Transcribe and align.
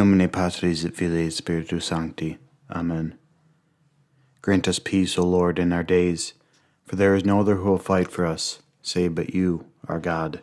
nomine 0.00 0.30
Patris 0.30 0.82
et 0.82 0.96
Filii 0.96 1.26
et 1.26 1.30
Spiritus 1.30 1.84
Sancti. 1.84 2.38
Amen. 2.70 3.18
Grant 4.40 4.66
us 4.66 4.78
peace, 4.78 5.18
O 5.18 5.22
Lord, 5.22 5.58
in 5.58 5.74
our 5.74 5.82
days, 5.82 6.32
for 6.86 6.96
there 6.96 7.14
is 7.14 7.22
no 7.22 7.40
other 7.40 7.56
who 7.56 7.68
will 7.68 7.78
fight 7.78 8.10
for 8.10 8.24
us, 8.24 8.60
save 8.80 9.14
but 9.14 9.34
you, 9.34 9.66
our 9.88 10.00
God. 10.00 10.40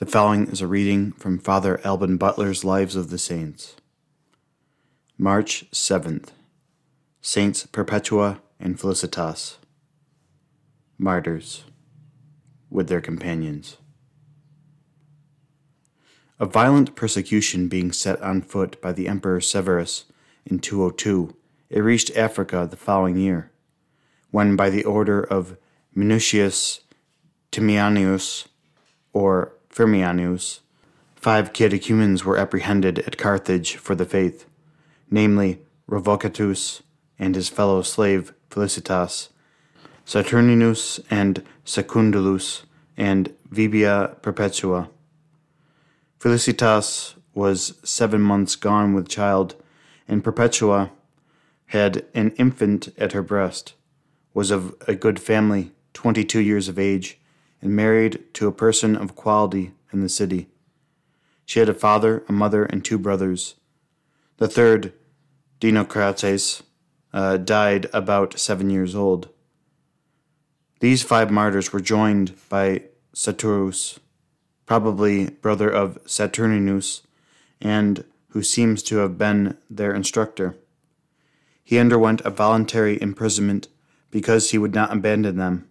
The 0.00 0.04
following 0.04 0.48
is 0.48 0.60
a 0.60 0.66
reading 0.66 1.12
from 1.12 1.38
Father 1.38 1.80
Alban 1.82 2.18
Butler's 2.18 2.62
Lives 2.62 2.94
of 2.94 3.08
the 3.08 3.16
Saints. 3.16 3.76
March 5.16 5.64
7th. 5.70 6.28
Saints 7.22 7.64
Perpetua 7.64 8.42
and 8.60 8.78
Felicitas. 8.78 9.56
Martyrs. 10.98 11.64
With 12.68 12.88
their 12.88 13.00
companions. 13.00 13.78
A 16.42 16.46
violent 16.46 16.96
persecution 16.96 17.68
being 17.68 17.92
set 17.92 18.20
on 18.20 18.42
foot 18.42 18.80
by 18.82 18.90
the 18.90 19.06
Emperor 19.06 19.40
Severus 19.40 20.06
in 20.44 20.58
202, 20.58 21.36
it 21.70 21.78
reached 21.78 22.16
Africa 22.16 22.66
the 22.68 22.76
following 22.76 23.16
year, 23.16 23.52
when 24.32 24.56
by 24.56 24.68
the 24.68 24.82
order 24.82 25.22
of 25.22 25.56
Minucius 25.96 26.80
Timianius, 27.52 28.48
or 29.12 29.52
Firmianus, 29.70 30.58
five 31.14 31.52
catechumens 31.52 32.24
were 32.24 32.36
apprehended 32.36 32.98
at 32.98 33.16
Carthage 33.16 33.76
for 33.76 33.94
the 33.94 34.04
faith, 34.04 34.44
namely 35.12 35.60
Revocatus 35.88 36.82
and 37.20 37.36
his 37.36 37.48
fellow 37.50 37.82
slave 37.82 38.34
Felicitas, 38.50 39.28
Saturninus 40.04 40.98
and 41.08 41.44
Secundulus, 41.64 42.64
and 42.96 43.32
Vibia 43.48 44.20
Perpetua. 44.22 44.90
Felicitas 46.22 47.16
was 47.34 47.80
seven 47.82 48.22
months 48.22 48.54
gone 48.54 48.94
with 48.94 49.08
child, 49.08 49.56
and 50.06 50.22
Perpetua 50.22 50.92
had 51.66 52.06
an 52.14 52.30
infant 52.36 52.90
at 52.96 53.10
her 53.10 53.22
breast, 53.22 53.74
was 54.32 54.52
of 54.52 54.76
a 54.86 54.94
good 54.94 55.18
family, 55.18 55.72
twenty 55.92 56.22
two 56.22 56.38
years 56.38 56.68
of 56.68 56.78
age, 56.78 57.18
and 57.60 57.74
married 57.74 58.22
to 58.34 58.46
a 58.46 58.52
person 58.52 58.94
of 58.94 59.16
quality 59.16 59.72
in 59.92 60.00
the 60.00 60.08
city. 60.08 60.46
She 61.44 61.58
had 61.58 61.68
a 61.68 61.74
father, 61.74 62.22
a 62.28 62.32
mother, 62.32 62.66
and 62.66 62.84
two 62.84 62.98
brothers. 62.98 63.56
The 64.36 64.46
third, 64.46 64.92
Dinocrates, 65.58 66.62
uh, 67.12 67.36
died 67.38 67.88
about 67.92 68.38
seven 68.38 68.70
years 68.70 68.94
old. 68.94 69.28
These 70.78 71.02
five 71.02 71.32
martyrs 71.32 71.72
were 71.72 71.80
joined 71.80 72.36
by 72.48 72.84
Saturus, 73.12 73.98
probably 74.72 75.28
brother 75.28 75.68
of 75.68 76.02
Saturninus, 76.06 77.02
and 77.60 78.04
who 78.30 78.42
seems 78.42 78.82
to 78.82 78.96
have 78.96 79.18
been 79.18 79.54
their 79.68 79.92
instructor. 79.92 80.56
He 81.62 81.76
underwent 81.76 82.22
a 82.22 82.30
voluntary 82.30 82.98
imprisonment 83.02 83.68
because 84.10 84.50
he 84.50 84.56
would 84.56 84.74
not 84.74 84.90
abandon 84.90 85.36
them. 85.36 85.68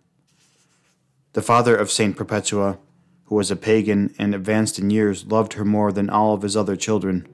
The 1.34 1.42
father 1.42 1.76
of 1.76 1.90
Saint 1.90 2.16
Perpetua, 2.16 2.78
who 3.26 3.34
was 3.34 3.50
a 3.50 3.56
pagan 3.56 4.14
and 4.20 4.36
advanced 4.36 4.78
in 4.78 4.92
years, 4.92 5.26
loved 5.26 5.54
her 5.54 5.66
more 5.66 5.92
than 5.92 6.08
all 6.08 6.36
of 6.36 6.44
his 6.44 6.56
other 6.56 6.76
children. 6.76 7.28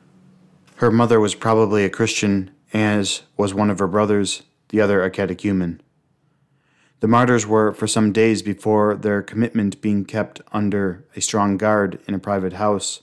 Her 0.78 0.90
mother 0.90 1.20
was 1.20 1.36
probably 1.36 1.84
a 1.84 1.90
Christian, 1.90 2.50
as 2.72 3.24
was 3.36 3.54
one 3.54 3.70
of 3.70 3.80
her 3.80 3.88
brothers, 3.88 4.44
the 4.70 4.80
other 4.80 5.04
a 5.04 5.10
catechumen. 5.10 5.82
The 7.00 7.08
martyrs 7.08 7.46
were 7.46 7.74
for 7.74 7.86
some 7.86 8.12
days 8.12 8.42
before 8.42 8.96
their 8.96 9.22
commitment 9.22 9.82
being 9.82 10.04
kept 10.04 10.42
under 10.52 11.06
a 11.16 11.22
strong 11.22 11.58
guard 11.58 12.00
in 12.08 12.16
a 12.16 12.20
private 12.20 12.54
house, 12.54 13.02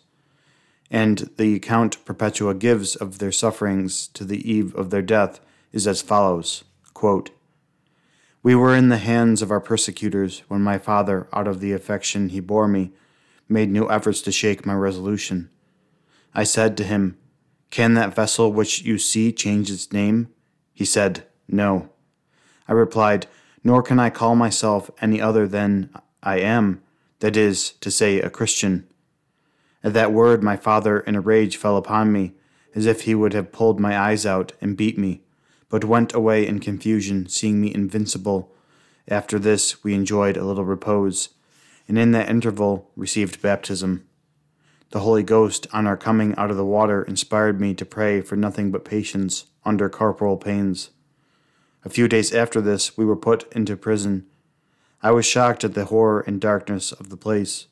and 0.90 1.30
the 1.36 1.54
account 1.54 2.04
Perpetua 2.04 2.54
gives 2.54 2.96
of 2.96 3.18
their 3.18 3.30
sufferings 3.30 4.08
to 4.08 4.24
the 4.24 4.50
eve 4.50 4.74
of 4.74 4.90
their 4.90 5.02
death 5.02 5.40
is 5.72 5.86
as 5.86 6.02
follows 6.02 6.64
quote, 6.92 7.30
We 8.42 8.54
were 8.54 8.74
in 8.74 8.88
the 8.88 8.98
hands 8.98 9.42
of 9.42 9.50
our 9.50 9.60
persecutors 9.60 10.42
when 10.48 10.62
my 10.62 10.78
father, 10.78 11.28
out 11.32 11.48
of 11.48 11.60
the 11.60 11.72
affection 11.72 12.30
he 12.30 12.40
bore 12.40 12.68
me, 12.68 12.92
made 13.48 13.70
no 13.70 13.86
efforts 13.88 14.22
to 14.22 14.32
shake 14.32 14.64
my 14.64 14.74
resolution. 14.74 15.50
I 16.34 16.44
said 16.44 16.76
to 16.76 16.84
him, 16.84 17.18
Can 17.70 17.94
that 17.94 18.14
vessel 18.14 18.52
which 18.52 18.82
you 18.82 18.98
see 18.98 19.32
change 19.32 19.70
its 19.70 19.92
name? 19.92 20.28
He 20.72 20.84
said, 20.84 21.26
No. 21.48 21.90
I 22.66 22.72
replied, 22.72 23.26
nor 23.64 23.82
can 23.82 23.98
I 23.98 24.10
call 24.10 24.36
myself 24.36 24.90
any 25.00 25.20
other 25.20 25.48
than 25.48 25.90
I 26.22 26.38
am, 26.38 26.82
that 27.20 27.36
is 27.36 27.70
to 27.80 27.90
say, 27.90 28.20
a 28.20 28.28
Christian. 28.30 28.86
At 29.82 29.94
that 29.94 30.12
word, 30.12 30.42
my 30.42 30.56
father 30.56 31.00
in 31.00 31.16
a 31.16 31.20
rage 31.20 31.56
fell 31.56 31.76
upon 31.76 32.12
me, 32.12 32.34
as 32.74 32.86
if 32.86 33.02
he 33.02 33.14
would 33.14 33.32
have 33.32 33.52
pulled 33.52 33.80
my 33.80 33.98
eyes 33.98 34.26
out 34.26 34.52
and 34.60 34.76
beat 34.76 34.98
me, 34.98 35.22
but 35.70 35.84
went 35.84 36.14
away 36.14 36.46
in 36.46 36.58
confusion, 36.60 37.26
seeing 37.26 37.60
me 37.60 37.74
invincible. 37.74 38.54
After 39.08 39.38
this, 39.38 39.82
we 39.82 39.94
enjoyed 39.94 40.36
a 40.36 40.44
little 40.44 40.64
repose, 40.64 41.30
and 41.88 41.98
in 41.98 42.12
that 42.12 42.28
interval 42.28 42.90
received 42.96 43.42
baptism. 43.42 44.06
The 44.90 45.00
Holy 45.00 45.22
Ghost, 45.22 45.66
on 45.72 45.86
our 45.86 45.96
coming 45.96 46.34
out 46.36 46.50
of 46.50 46.56
the 46.56 46.64
water, 46.64 47.02
inspired 47.02 47.60
me 47.60 47.74
to 47.74 47.84
pray 47.84 48.20
for 48.20 48.36
nothing 48.36 48.70
but 48.70 48.84
patience 48.84 49.46
under 49.64 49.88
corporal 49.88 50.36
pains. 50.36 50.90
A 51.84 51.90
few 51.90 52.08
days 52.08 52.32
after 52.32 52.62
this, 52.62 52.96
we 52.96 53.04
were 53.04 53.16
put 53.16 53.52
into 53.52 53.76
prison. 53.76 54.26
I 55.02 55.10
was 55.10 55.26
shocked 55.26 55.64
at 55.64 55.74
the 55.74 55.84
horror 55.84 56.24
and 56.26 56.40
darkness 56.40 56.92
of 56.92 57.10
the 57.10 57.16
place. 57.16 57.66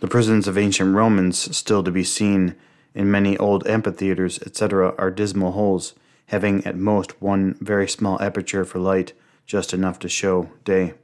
The 0.00 0.08
prisons 0.08 0.48
of 0.48 0.56
ancient 0.56 0.94
Romans, 0.94 1.54
still 1.54 1.84
to 1.84 1.90
be 1.90 2.04
seen 2.04 2.56
in 2.94 3.10
many 3.10 3.36
old 3.36 3.66
amphitheaters, 3.66 4.38
etc., 4.40 4.94
are 4.96 5.10
dismal 5.10 5.52
holes, 5.52 5.92
having 6.28 6.66
at 6.66 6.76
most 6.76 7.20
one 7.20 7.58
very 7.60 7.86
small 7.86 8.20
aperture 8.22 8.64
for 8.64 8.78
light, 8.78 9.12
just 9.44 9.74
enough 9.74 9.98
to 9.98 10.08
show 10.08 10.50
day. 10.64 10.94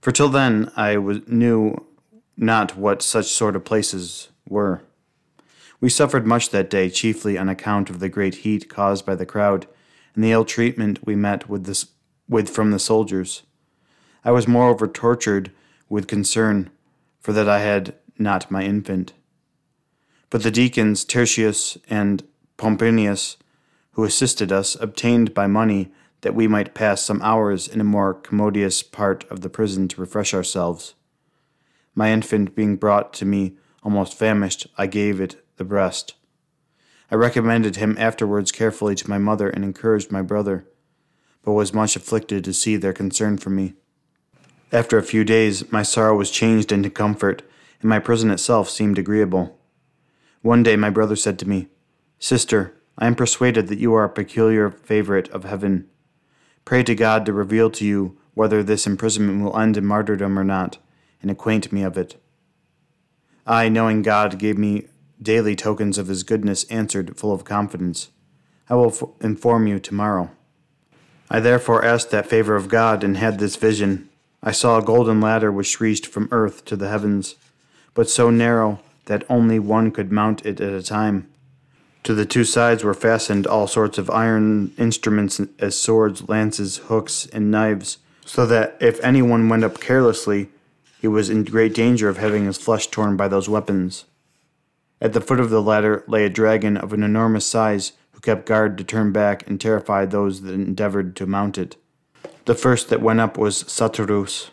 For 0.00 0.10
till 0.10 0.28
then 0.28 0.72
I 0.74 0.96
was, 0.96 1.20
knew 1.28 1.86
not 2.36 2.76
what 2.76 3.00
such 3.00 3.26
sort 3.26 3.54
of 3.54 3.64
places 3.64 4.30
were. 4.48 4.82
We 5.80 5.88
suffered 5.88 6.26
much 6.26 6.50
that 6.50 6.68
day, 6.68 6.90
chiefly 6.90 7.38
on 7.38 7.48
account 7.48 7.90
of 7.90 8.00
the 8.00 8.08
great 8.08 8.36
heat 8.36 8.68
caused 8.68 9.06
by 9.06 9.14
the 9.14 9.26
crowd 9.26 9.68
and 10.16 10.24
the 10.24 10.32
ill 10.32 10.44
treatment 10.44 11.06
we 11.06 11.14
met 11.14 11.48
with, 11.48 11.66
this, 11.66 11.86
with 12.28 12.48
from 12.50 12.72
the 12.72 12.80
soldiers. 12.80 13.44
I 14.24 14.32
was 14.32 14.48
moreover 14.48 14.88
tortured 14.88 15.52
with 15.88 16.08
concern, 16.08 16.70
for 17.20 17.32
that 17.32 17.48
I 17.48 17.60
had 17.60 17.94
not 18.18 18.50
my 18.50 18.64
infant. 18.64 19.12
But 20.30 20.42
the 20.42 20.50
deacons 20.50 21.04
Tertius 21.04 21.78
and 21.88 22.24
Pomponius, 22.56 23.36
who 23.92 24.02
assisted 24.02 24.50
us, 24.50 24.74
obtained 24.80 25.32
by 25.34 25.46
money 25.46 25.92
that 26.22 26.34
we 26.34 26.48
might 26.48 26.74
pass 26.74 27.02
some 27.02 27.22
hours 27.22 27.68
in 27.68 27.80
a 27.80 27.84
more 27.84 28.14
commodious 28.14 28.82
part 28.82 29.24
of 29.30 29.42
the 29.42 29.50
prison 29.50 29.86
to 29.88 30.00
refresh 30.00 30.34
ourselves. 30.34 30.94
My 31.94 32.10
infant 32.10 32.56
being 32.56 32.76
brought 32.76 33.12
to 33.14 33.24
me 33.24 33.56
almost 33.82 34.14
famished, 34.14 34.66
I 34.76 34.86
gave 34.86 35.20
it 35.20 35.44
the 35.56 35.64
breast. 35.64 36.14
I 37.10 37.14
recommended 37.14 37.76
him 37.76 37.96
afterwards 37.98 38.50
carefully 38.50 38.94
to 38.96 39.08
my 39.08 39.18
mother 39.18 39.48
and 39.48 39.64
encouraged 39.64 40.10
my 40.10 40.22
brother, 40.22 40.66
but 41.42 41.52
was 41.52 41.72
much 41.72 41.94
afflicted 41.94 42.44
to 42.44 42.52
see 42.52 42.76
their 42.76 42.92
concern 42.92 43.38
for 43.38 43.50
me. 43.50 43.74
After 44.72 44.98
a 44.98 45.02
few 45.02 45.24
days, 45.24 45.70
my 45.70 45.82
sorrow 45.82 46.16
was 46.16 46.30
changed 46.30 46.72
into 46.72 46.90
comfort, 46.90 47.42
and 47.80 47.88
my 47.88 48.00
prison 48.00 48.30
itself 48.30 48.68
seemed 48.68 48.98
agreeable. 48.98 49.56
One 50.42 50.64
day 50.64 50.74
my 50.74 50.90
brother 50.90 51.14
said 51.14 51.38
to 51.38 51.48
me, 51.48 51.68
Sister, 52.18 52.74
I 52.98 53.06
am 53.06 53.14
persuaded 53.14 53.68
that 53.68 53.78
you 53.78 53.94
are 53.94 54.04
a 54.04 54.08
peculiar 54.08 54.70
favorite 54.70 55.28
of 55.28 55.44
heaven. 55.44 55.88
Pray 56.64 56.82
to 56.82 56.94
God 56.94 57.24
to 57.26 57.32
reveal 57.32 57.70
to 57.70 57.84
you 57.84 58.18
whether 58.34 58.62
this 58.62 58.86
imprisonment 58.86 59.42
will 59.42 59.56
end 59.56 59.76
in 59.76 59.86
martyrdom 59.86 60.38
or 60.38 60.44
not, 60.44 60.78
and 61.22 61.30
acquaint 61.30 61.72
me 61.72 61.82
of 61.82 61.96
it. 61.96 62.20
I, 63.46 63.68
knowing 63.68 64.02
God 64.02 64.38
gave 64.38 64.58
me 64.58 64.88
daily 65.20 65.56
tokens 65.56 65.98
of 65.98 66.08
his 66.08 66.22
goodness, 66.22 66.64
answered, 66.64 67.16
full 67.16 67.32
of 67.32 67.44
confidence, 67.44 68.10
I 68.68 68.74
will 68.74 68.88
f- 68.90 69.02
inform 69.20 69.66
you 69.66 69.78
tomorrow. 69.78 70.30
I 71.30 71.40
therefore 71.40 71.84
asked 71.84 72.10
that 72.10 72.26
favor 72.26 72.56
of 72.56 72.68
God 72.68 73.02
and 73.02 73.16
had 73.16 73.38
this 73.38 73.56
vision. 73.56 74.08
I 74.42 74.52
saw 74.52 74.78
a 74.78 74.84
golden 74.84 75.20
ladder 75.20 75.50
which 75.50 75.80
reached 75.80 76.06
from 76.06 76.28
earth 76.30 76.64
to 76.66 76.76
the 76.76 76.88
heavens, 76.88 77.36
but 77.94 78.08
so 78.08 78.30
narrow 78.30 78.80
that 79.06 79.24
only 79.28 79.58
one 79.58 79.90
could 79.90 80.12
mount 80.12 80.44
it 80.44 80.60
at 80.60 80.72
a 80.72 80.82
time. 80.82 81.28
To 82.04 82.14
the 82.14 82.26
two 82.26 82.44
sides 82.44 82.84
were 82.84 82.94
fastened 82.94 83.46
all 83.46 83.66
sorts 83.66 83.98
of 83.98 84.10
iron 84.10 84.72
instruments 84.78 85.40
as 85.58 85.80
swords, 85.80 86.28
lances, 86.28 86.76
hooks, 86.76 87.26
and 87.32 87.50
knives, 87.50 87.98
so 88.24 88.46
that 88.46 88.76
if 88.80 89.00
anyone 89.02 89.48
went 89.48 89.64
up 89.64 89.80
carelessly, 89.80 90.48
he 91.00 91.08
was 91.08 91.30
in 91.30 91.42
great 91.42 91.74
danger 91.74 92.08
of 92.08 92.18
having 92.18 92.44
his 92.44 92.58
flesh 92.58 92.86
torn 92.86 93.16
by 93.16 93.26
those 93.26 93.48
weapons. 93.48 94.04
At 95.00 95.12
the 95.12 95.20
foot 95.20 95.40
of 95.40 95.50
the 95.50 95.62
ladder 95.62 96.04
lay 96.06 96.24
a 96.24 96.30
dragon 96.30 96.76
of 96.76 96.92
an 96.92 97.02
enormous 97.02 97.46
size 97.46 97.92
who 98.12 98.20
kept 98.20 98.46
guard 98.46 98.78
to 98.78 98.84
turn 98.84 99.12
back 99.12 99.46
and 99.46 99.60
terrify 99.60 100.06
those 100.06 100.42
that 100.42 100.54
endeavored 100.54 101.14
to 101.16 101.26
mount 101.26 101.58
it. 101.58 101.76
The 102.46 102.54
first 102.54 102.88
that 102.88 103.02
went 103.02 103.20
up 103.20 103.36
was 103.36 103.64
Saturus, 103.70 104.50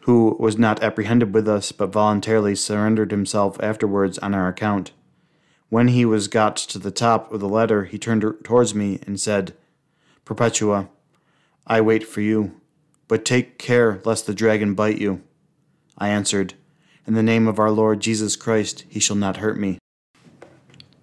who 0.00 0.36
was 0.40 0.58
not 0.58 0.82
apprehended 0.82 1.34
with 1.34 1.46
us, 1.46 1.70
but 1.70 1.92
voluntarily 1.92 2.56
surrendered 2.56 3.10
himself 3.10 3.58
afterwards 3.62 4.18
on 4.18 4.34
our 4.34 4.48
account. 4.48 4.92
When 5.68 5.88
he 5.88 6.04
was 6.04 6.26
got 6.26 6.56
to 6.56 6.78
the 6.80 6.90
top 6.90 7.32
of 7.32 7.38
the 7.38 7.48
ladder, 7.48 7.84
he 7.84 7.98
turned 7.98 8.24
towards 8.42 8.74
me 8.74 8.98
and 9.06 9.20
said, 9.20 9.54
Perpetua, 10.24 10.88
I 11.66 11.80
wait 11.80 12.04
for 12.04 12.22
you, 12.22 12.60
but 13.06 13.24
take 13.24 13.58
care 13.58 14.00
lest 14.04 14.26
the 14.26 14.34
dragon 14.34 14.74
bite 14.74 14.98
you. 14.98 15.22
I 15.96 16.08
answered, 16.08 16.54
In 17.06 17.14
the 17.14 17.22
name 17.22 17.48
of 17.48 17.58
our 17.58 17.70
Lord 17.70 18.00
Jesus 18.00 18.36
Christ, 18.36 18.84
he 18.88 19.00
shall 19.00 19.16
not 19.16 19.38
hurt 19.38 19.58
me. 19.58 19.78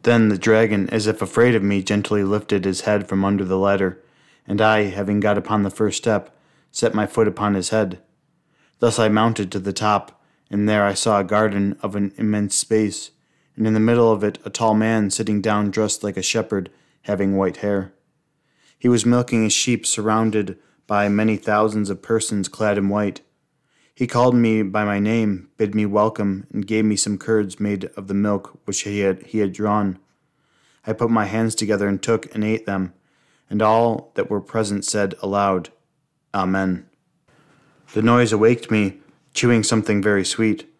Then 0.03 0.29
the 0.29 0.37
dragon, 0.37 0.89
as 0.89 1.07
if 1.07 1.21
afraid 1.21 1.55
of 1.55 1.63
me, 1.63 1.83
gently 1.83 2.23
lifted 2.23 2.65
his 2.65 2.81
head 2.81 3.09
from 3.09 3.25
under 3.25 3.43
the 3.43 3.57
ladder, 3.57 4.01
and 4.47 4.61
I, 4.61 4.83
having 4.83 5.19
got 5.19 5.37
upon 5.37 5.63
the 5.63 5.69
first 5.69 5.97
step, 5.97 6.33
set 6.71 6.93
my 6.93 7.05
foot 7.07 7.27
upon 7.27 7.55
his 7.55 7.69
head. 7.69 7.99
Thus 8.79 8.99
I 8.99 9.09
mounted 9.09 9.51
to 9.51 9.59
the 9.59 9.73
top, 9.73 10.21
and 10.49 10.69
there 10.69 10.85
I 10.85 10.93
saw 10.93 11.19
a 11.19 11.25
garden 11.25 11.77
of 11.81 11.95
an 11.95 12.13
immense 12.15 12.55
space, 12.55 13.11
and 13.55 13.67
in 13.67 13.73
the 13.73 13.79
middle 13.79 14.11
of 14.11 14.23
it 14.23 14.37
a 14.45 14.49
tall 14.49 14.75
man 14.75 15.09
sitting 15.09 15.41
down 15.41 15.71
dressed 15.71 16.03
like 16.03 16.15
a 16.15 16.21
shepherd, 16.21 16.69
having 17.01 17.35
white 17.35 17.57
hair. 17.57 17.91
He 18.77 18.87
was 18.87 19.05
milking 19.05 19.43
his 19.43 19.53
sheep, 19.53 19.85
surrounded 19.85 20.57
by 20.85 21.09
many 21.09 21.35
thousands 21.35 21.89
of 21.89 22.01
persons 22.01 22.47
clad 22.47 22.77
in 22.77 22.87
white. 22.87 23.21
He 23.97 24.05
called 24.05 24.35
me 24.35 24.61
by 24.61 24.85
my 24.85 24.99
name, 24.99 25.49
bid 25.57 25.73
me 25.73 25.87
welcome, 25.87 26.45
and 26.53 26.67
gave 26.67 26.85
me 26.85 26.95
some 26.95 27.17
curds 27.17 27.59
made 27.59 27.85
of 27.97 28.07
the 28.07 28.13
milk 28.13 28.59
which 28.65 28.81
he 28.81 28.99
had, 28.99 29.23
he 29.23 29.39
had 29.39 29.51
drawn. 29.51 29.97
I 30.85 30.93
put 30.93 31.09
my 31.09 31.25
hands 31.25 31.55
together 31.55 31.87
and 31.87 31.99
took 31.99 32.31
and 32.35 32.43
ate 32.43 32.67
them, 32.67 32.93
and 33.49 33.59
all 33.59 34.11
that 34.13 34.29
were 34.29 34.39
present 34.39 34.85
said 34.85 35.15
aloud, 35.23 35.69
Amen. 36.31 36.85
The 37.95 38.03
noise 38.03 38.31
awaked 38.31 38.69
me, 38.69 38.99
chewing 39.33 39.63
something 39.63 39.99
very 39.99 40.23
sweet. 40.23 40.71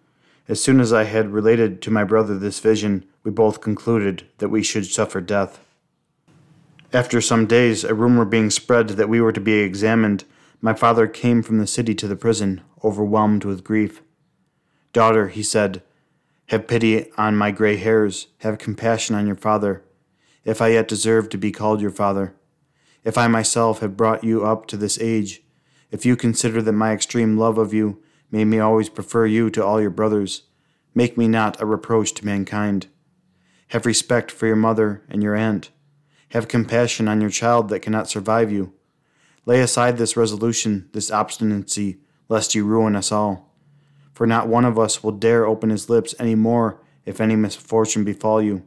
As 0.48 0.62
soon 0.62 0.80
as 0.80 0.94
I 0.94 1.06
had 1.06 1.34
related 1.34 1.82
to 1.82 1.92
my 1.92 2.04
brother 2.04 2.38
this 2.38 2.60
vision, 2.60 3.04
we 3.24 3.32
both 3.32 3.62
concluded 3.62 4.28
that 4.38 4.50
we 4.50 4.62
should 4.62 4.86
suffer 4.86 5.22
death. 5.22 5.60
After 6.94 7.20
some 7.20 7.48
days, 7.48 7.84
a 7.84 7.96
rumor 7.96 8.26
being 8.26 8.52
spread 8.52 8.90
that 8.90 9.10
we 9.10 9.20
were 9.20 9.34
to 9.34 9.42
be 9.42 9.54
examined, 9.54 10.24
my 10.62 10.76
father 10.76 11.08
came 11.08 11.42
from 11.42 11.58
the 11.58 11.66
city 11.66 11.96
to 11.96 12.08
the 12.08 12.16
prison, 12.16 12.62
overwhelmed 12.84 13.44
with 13.44 13.64
grief. 13.64 14.02
Daughter, 14.94 15.28
he 15.28 15.44
said, 15.44 15.82
have 16.48 16.68
pity 16.68 17.12
on 17.18 17.36
my 17.36 17.52
gray 17.52 17.76
hairs, 17.76 18.28
have 18.40 18.58
compassion 18.58 19.16
on 19.16 19.28
your 19.28 19.36
father, 19.36 19.84
if 20.46 20.62
I 20.62 20.70
yet 20.70 20.88
deserve 20.88 21.28
to 21.30 21.38
be 21.38 21.52
called 21.52 21.82
your 21.82 21.92
father. 21.92 22.36
If 23.04 23.18
I 23.18 23.28
myself 23.28 23.80
have 23.80 23.98
brought 23.98 24.24
you 24.24 24.46
up 24.46 24.66
to 24.68 24.78
this 24.78 24.98
age, 25.00 25.44
if 25.92 26.06
you 26.06 26.16
consider 26.16 26.62
that 26.62 26.72
my 26.72 26.94
extreme 26.94 27.38
love 27.38 27.58
of 27.58 27.74
you 27.74 28.02
made 28.32 28.46
me 28.46 28.60
always 28.60 28.88
prefer 28.88 29.26
you 29.26 29.50
to 29.50 29.66
all 29.66 29.82
your 29.82 29.90
brothers, 29.90 30.44
make 30.96 31.18
me 31.18 31.28
not 31.28 31.60
a 31.62 31.66
reproach 31.66 32.14
to 32.14 32.26
mankind. 32.26 32.88
Have 33.70 33.86
respect 33.86 34.32
for 34.32 34.48
your 34.48 34.56
mother 34.56 35.04
and 35.10 35.22
your 35.22 35.36
aunt. 35.36 35.72
Have 36.30 36.48
compassion 36.48 37.10
on 37.10 37.20
your 37.20 37.30
child 37.30 37.68
that 37.70 37.82
cannot 37.82 38.10
survive 38.10 38.52
you. 38.52 38.74
Lay 39.46 39.60
aside 39.60 39.98
this 39.98 40.18
resolution, 40.18 40.90
this 40.94 41.12
obstinacy, 41.12 42.00
lest 42.30 42.56
you 42.56 42.66
ruin 42.66 42.96
us 42.96 43.12
all. 43.12 43.48
For 44.14 44.26
not 44.26 44.48
one 44.48 44.66
of 44.66 44.80
us 44.80 45.04
will 45.04 45.12
dare 45.12 45.46
open 45.46 45.70
his 45.70 45.90
lips 45.90 46.16
any 46.20 46.36
more 46.36 46.82
if 47.06 47.22
any 47.22 47.36
misfortune 47.36 48.04
befall 48.04 48.42
you. 48.42 48.64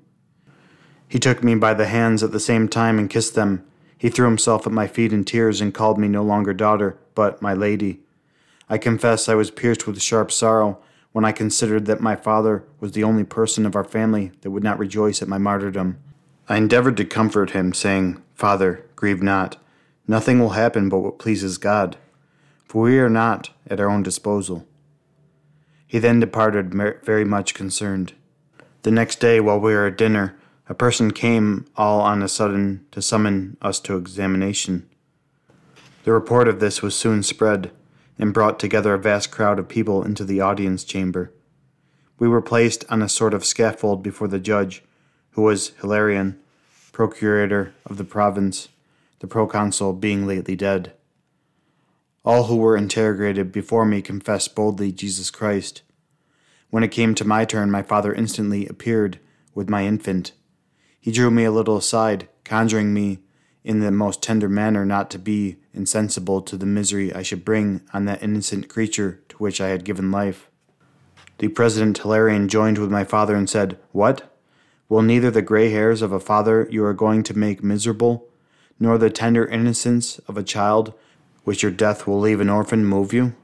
He 1.08 1.18
took 1.18 1.42
me 1.42 1.56
by 1.56 1.74
the 1.74 1.86
hands 1.86 2.22
at 2.22 2.30
the 2.30 2.38
same 2.38 2.68
time 2.68 2.98
and 2.98 3.10
kissed 3.10 3.34
them. 3.34 3.64
He 3.98 4.08
threw 4.08 4.26
himself 4.26 4.66
at 4.66 4.72
my 4.72 4.86
feet 4.86 5.12
in 5.12 5.24
tears 5.24 5.60
and 5.60 5.74
called 5.74 5.98
me 5.98 6.08
no 6.08 6.22
longer 6.22 6.54
daughter, 6.54 6.96
but 7.14 7.42
my 7.42 7.52
lady. 7.52 8.00
I 8.68 8.78
confess 8.78 9.28
I 9.28 9.34
was 9.34 9.50
pierced 9.50 9.86
with 9.86 10.00
sharp 10.00 10.30
sorrow 10.30 10.78
when 11.12 11.24
I 11.24 11.32
considered 11.32 11.86
that 11.86 12.00
my 12.00 12.14
father 12.14 12.64
was 12.78 12.92
the 12.92 13.02
only 13.02 13.24
person 13.24 13.66
of 13.66 13.74
our 13.74 13.84
family 13.84 14.30
that 14.42 14.52
would 14.52 14.62
not 14.62 14.78
rejoice 14.78 15.20
at 15.20 15.28
my 15.28 15.38
martyrdom. 15.38 15.98
I 16.48 16.56
endeavored 16.56 16.96
to 16.98 17.04
comfort 17.04 17.50
him, 17.50 17.72
saying, 17.72 18.22
Father, 18.34 18.86
grieve 18.94 19.22
not. 19.22 19.56
Nothing 20.06 20.38
will 20.38 20.50
happen 20.50 20.88
but 20.88 21.00
what 21.00 21.18
pleases 21.18 21.58
God 21.58 21.96
for 22.70 22.82
we 22.82 23.00
are 23.00 23.10
not 23.10 23.50
at 23.66 23.80
our 23.80 23.90
own 23.90 24.00
disposal. 24.00 24.64
He 25.88 25.98
then 25.98 26.20
departed 26.20 26.72
very 27.02 27.24
much 27.24 27.52
concerned. 27.52 28.12
The 28.82 28.92
next 28.92 29.18
day, 29.18 29.40
while 29.40 29.58
we 29.58 29.74
were 29.74 29.88
at 29.88 29.98
dinner, 29.98 30.36
a 30.68 30.74
person 30.74 31.10
came 31.10 31.66
all 31.74 32.00
on 32.00 32.22
a 32.22 32.28
sudden 32.28 32.86
to 32.92 33.02
summon 33.02 33.56
us 33.60 33.80
to 33.80 33.96
examination. 33.96 34.88
The 36.04 36.12
report 36.12 36.46
of 36.46 36.60
this 36.60 36.80
was 36.80 36.94
soon 36.94 37.24
spread, 37.24 37.72
and 38.16 38.32
brought 38.32 38.60
together 38.60 38.94
a 38.94 39.00
vast 39.00 39.32
crowd 39.32 39.58
of 39.58 39.66
people 39.66 40.04
into 40.04 40.24
the 40.24 40.40
audience 40.40 40.84
chamber. 40.84 41.32
We 42.20 42.28
were 42.28 42.40
placed 42.40 42.84
on 42.88 43.02
a 43.02 43.08
sort 43.08 43.34
of 43.34 43.44
scaffold 43.44 44.00
before 44.00 44.28
the 44.28 44.38
judge, 44.38 44.84
who 45.32 45.42
was 45.42 45.72
Hilarion, 45.80 46.38
procurator 46.92 47.74
of 47.84 47.96
the 47.96 48.04
province, 48.04 48.68
the 49.18 49.26
proconsul 49.26 49.92
being 49.92 50.24
lately 50.24 50.54
dead. 50.54 50.92
All 52.24 52.44
who 52.44 52.56
were 52.56 52.76
interrogated 52.76 53.50
before 53.50 53.86
me 53.86 54.02
confessed 54.02 54.54
boldly 54.54 54.92
Jesus 54.92 55.30
Christ. 55.30 55.82
When 56.68 56.84
it 56.84 56.88
came 56.88 57.14
to 57.14 57.26
my 57.26 57.44
turn, 57.44 57.70
my 57.70 57.82
father 57.82 58.12
instantly 58.12 58.66
appeared 58.66 59.18
with 59.54 59.70
my 59.70 59.84
infant. 59.86 60.32
He 61.00 61.10
drew 61.10 61.30
me 61.30 61.44
a 61.44 61.50
little 61.50 61.78
aside, 61.78 62.28
conjuring 62.44 62.92
me 62.92 63.20
in 63.64 63.80
the 63.80 63.90
most 63.90 64.22
tender 64.22 64.48
manner 64.48 64.84
not 64.84 65.10
to 65.10 65.18
be 65.18 65.56
insensible 65.72 66.42
to 66.42 66.56
the 66.56 66.66
misery 66.66 67.12
I 67.14 67.22
should 67.22 67.44
bring 67.44 67.82
on 67.92 68.04
that 68.04 68.22
innocent 68.22 68.68
creature 68.68 69.22
to 69.30 69.36
which 69.38 69.60
I 69.60 69.68
had 69.68 69.84
given 69.84 70.10
life. 70.10 70.50
The 71.38 71.48
President 71.48 71.98
Hilarion 71.98 72.48
joined 72.48 72.76
with 72.76 72.90
my 72.90 73.04
father 73.04 73.34
and 73.34 73.48
said, 73.48 73.78
What? 73.92 74.36
Will 74.90 75.02
neither 75.02 75.30
the 75.30 75.40
gray 75.40 75.70
hairs 75.70 76.02
of 76.02 76.12
a 76.12 76.20
father 76.20 76.68
you 76.70 76.84
are 76.84 76.92
going 76.92 77.22
to 77.22 77.38
make 77.38 77.62
miserable, 77.62 78.28
nor 78.78 78.98
the 78.98 79.08
tender 79.08 79.46
innocence 79.46 80.18
of 80.20 80.36
a 80.36 80.42
child 80.42 80.92
which 81.50 81.64
your 81.64 81.72
death 81.72 82.06
will 82.06 82.20
leave 82.20 82.40
an 82.40 82.48
orphan, 82.48 82.84
move 82.84 83.12
you? 83.12 83.34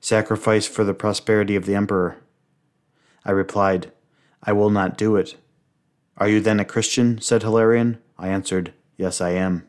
Sacrifice 0.00 0.66
for 0.66 0.84
the 0.84 0.94
prosperity 0.94 1.54
of 1.54 1.66
the 1.66 1.74
emperor. 1.74 2.16
I 3.26 3.30
replied, 3.32 3.92
I 4.42 4.54
will 4.54 4.70
not 4.70 4.96
do 4.96 5.16
it. 5.16 5.36
Are 6.16 6.30
you 6.30 6.40
then 6.40 6.60
a 6.60 6.64
Christian? 6.64 7.20
said 7.20 7.42
Hilarion. 7.42 7.98
I 8.16 8.28
answered, 8.28 8.72
Yes, 8.96 9.20
I 9.20 9.32
am. 9.32 9.66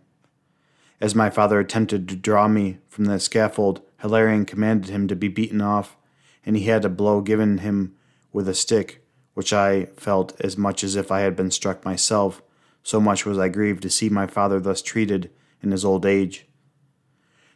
As 1.02 1.14
my 1.14 1.30
father 1.30 1.60
attempted 1.60 2.08
to 2.08 2.16
draw 2.16 2.48
me 2.48 2.78
from 2.88 3.04
the 3.04 3.20
scaffold, 3.20 3.82
Hilarion 4.02 4.46
commanded 4.46 4.90
him 4.90 5.10
to 5.10 5.16
be 5.18 5.28
beaten 5.28 5.60
off, 5.60 5.98
and 6.46 6.56
he 6.56 6.68
had 6.68 6.86
a 6.86 6.90
blow 6.90 7.20
given 7.20 7.58
him 7.58 7.98
with 8.32 8.48
a 8.48 8.54
stick, 8.54 9.06
which 9.34 9.52
I 9.52 9.88
felt 9.98 10.40
as 10.40 10.56
much 10.58 10.86
as 10.86 10.96
if 10.96 11.12
I 11.12 11.20
had 11.20 11.36
been 11.36 11.52
struck 11.52 11.84
myself, 11.84 12.42
so 12.82 13.02
much 13.02 13.26
was 13.26 13.38
I 13.38 13.50
grieved 13.50 13.84
to 13.84 13.90
see 13.90 14.08
my 14.08 14.26
father 14.26 14.62
thus 14.62 14.82
treated 14.82 15.32
in 15.62 15.72
his 15.72 15.84
old 15.84 16.06
age. 16.06 16.46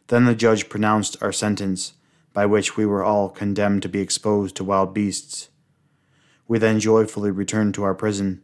Then 0.08 0.24
the 0.24 0.34
judge 0.34 0.68
pronounced 0.68 1.16
our 1.22 1.32
sentence, 1.32 1.94
by 2.32 2.46
which 2.46 2.76
we 2.76 2.86
were 2.86 3.04
all 3.04 3.28
condemned 3.28 3.82
to 3.82 3.88
be 3.88 4.00
exposed 4.00 4.56
to 4.56 4.64
wild 4.64 4.94
beasts. 4.94 5.48
We 6.48 6.58
then 6.58 6.80
joyfully 6.80 7.30
returned 7.30 7.74
to 7.74 7.82
our 7.84 7.94
prison, 7.94 8.42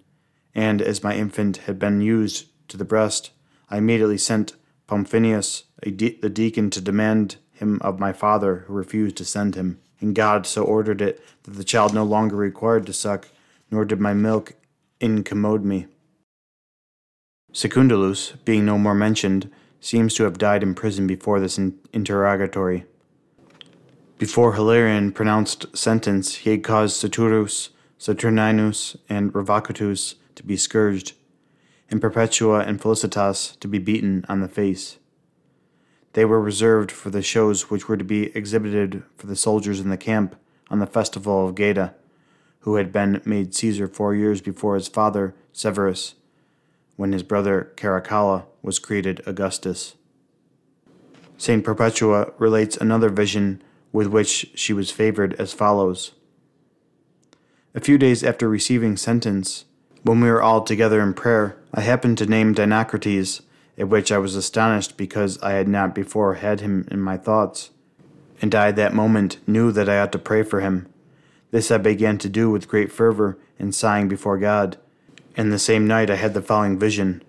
and 0.54 0.80
as 0.80 1.02
my 1.02 1.14
infant 1.14 1.58
had 1.58 1.78
been 1.78 2.00
used 2.00 2.46
to 2.68 2.76
the 2.76 2.84
breast, 2.84 3.32
I 3.70 3.78
immediately 3.78 4.18
sent 4.18 4.54
Pomponius, 4.86 5.64
de- 5.82 6.18
the 6.20 6.30
deacon, 6.30 6.70
to 6.70 6.80
demand 6.80 7.36
him 7.52 7.78
of 7.82 7.98
my 7.98 8.12
father, 8.12 8.64
who 8.66 8.72
refused 8.72 9.16
to 9.16 9.24
send 9.24 9.54
him. 9.54 9.78
And 10.00 10.14
God 10.14 10.46
so 10.46 10.64
ordered 10.64 11.02
it 11.02 11.22
that 11.42 11.52
the 11.52 11.64
child 11.64 11.92
no 11.92 12.04
longer 12.04 12.36
required 12.36 12.86
to 12.86 12.92
suck, 12.92 13.28
nor 13.70 13.84
did 13.84 14.00
my 14.00 14.14
milk 14.14 14.54
incommode 15.00 15.64
me. 15.64 15.86
Secundulus, 17.52 18.32
being 18.44 18.64
no 18.64 18.78
more 18.78 18.94
mentioned, 18.94 19.50
seems 19.80 20.14
to 20.14 20.24
have 20.24 20.38
died 20.38 20.62
in 20.62 20.74
prison 20.74 21.06
before 21.06 21.40
this 21.40 21.58
in- 21.58 21.78
interrogatory. 21.92 22.84
Before 24.18 24.54
Hilarion 24.54 25.12
pronounced 25.12 25.76
sentence, 25.76 26.36
he 26.36 26.50
had 26.50 26.64
caused 26.64 26.96
Saturus, 26.96 27.70
Saturninus, 27.98 28.96
and 29.08 29.32
Revocatus 29.32 30.16
to 30.34 30.42
be 30.42 30.56
scourged, 30.56 31.12
and 31.90 32.00
Perpetua 32.00 32.60
and 32.60 32.80
Felicitas 32.80 33.56
to 33.60 33.68
be 33.68 33.78
beaten 33.78 34.24
on 34.28 34.40
the 34.40 34.48
face. 34.48 34.98
They 36.14 36.24
were 36.24 36.40
reserved 36.40 36.90
for 36.90 37.10
the 37.10 37.22
shows 37.22 37.70
which 37.70 37.88
were 37.88 37.96
to 37.96 38.04
be 38.04 38.36
exhibited 38.36 39.04
for 39.16 39.26
the 39.26 39.36
soldiers 39.36 39.78
in 39.78 39.88
the 39.88 39.96
camp 39.96 40.34
on 40.68 40.80
the 40.80 40.86
festival 40.86 41.46
of 41.46 41.54
Geta, 41.54 41.94
who 42.60 42.74
had 42.74 42.92
been 42.92 43.22
made 43.24 43.54
Caesar 43.54 43.86
four 43.86 44.14
years 44.14 44.40
before 44.40 44.74
his 44.74 44.88
father 44.88 45.34
Severus, 45.52 46.14
when 46.98 47.12
his 47.12 47.22
brother 47.22 47.72
Caracalla 47.76 48.44
was 48.60 48.80
created 48.80 49.22
Augustus. 49.24 49.94
St. 51.36 51.62
Perpetua 51.62 52.32
relates 52.38 52.76
another 52.76 53.08
vision 53.08 53.62
with 53.92 54.08
which 54.08 54.50
she 54.56 54.72
was 54.72 54.90
favored 54.90 55.32
as 55.34 55.52
follows 55.52 56.10
A 57.72 57.80
few 57.80 57.98
days 57.98 58.24
after 58.24 58.48
receiving 58.48 58.96
sentence, 58.96 59.64
when 60.02 60.20
we 60.20 60.28
were 60.28 60.42
all 60.42 60.62
together 60.62 61.00
in 61.00 61.14
prayer, 61.14 61.56
I 61.72 61.82
happened 61.82 62.18
to 62.18 62.26
name 62.26 62.52
Dinocrates, 62.52 63.42
at 63.78 63.88
which 63.88 64.10
I 64.10 64.18
was 64.18 64.34
astonished 64.34 64.96
because 64.96 65.40
I 65.40 65.52
had 65.52 65.68
not 65.68 65.94
before 65.94 66.34
had 66.34 66.60
him 66.60 66.88
in 66.90 67.00
my 67.00 67.16
thoughts, 67.16 67.70
and 68.42 68.52
I 68.56 68.72
that 68.72 68.92
moment 68.92 69.38
knew 69.46 69.70
that 69.70 69.88
I 69.88 70.00
ought 70.00 70.10
to 70.12 70.18
pray 70.18 70.42
for 70.42 70.60
him. 70.60 70.88
This 71.52 71.70
I 71.70 71.78
began 71.78 72.18
to 72.18 72.28
do 72.28 72.50
with 72.50 72.66
great 72.66 72.90
fervor 72.90 73.38
and 73.56 73.72
sighing 73.72 74.08
before 74.08 74.36
God 74.36 74.78
And 75.38 75.52
the 75.52 75.58
same 75.60 75.86
night 75.86 76.10
I 76.10 76.16
had 76.16 76.34
the 76.34 76.42
following 76.42 76.80
vision. 76.80 77.22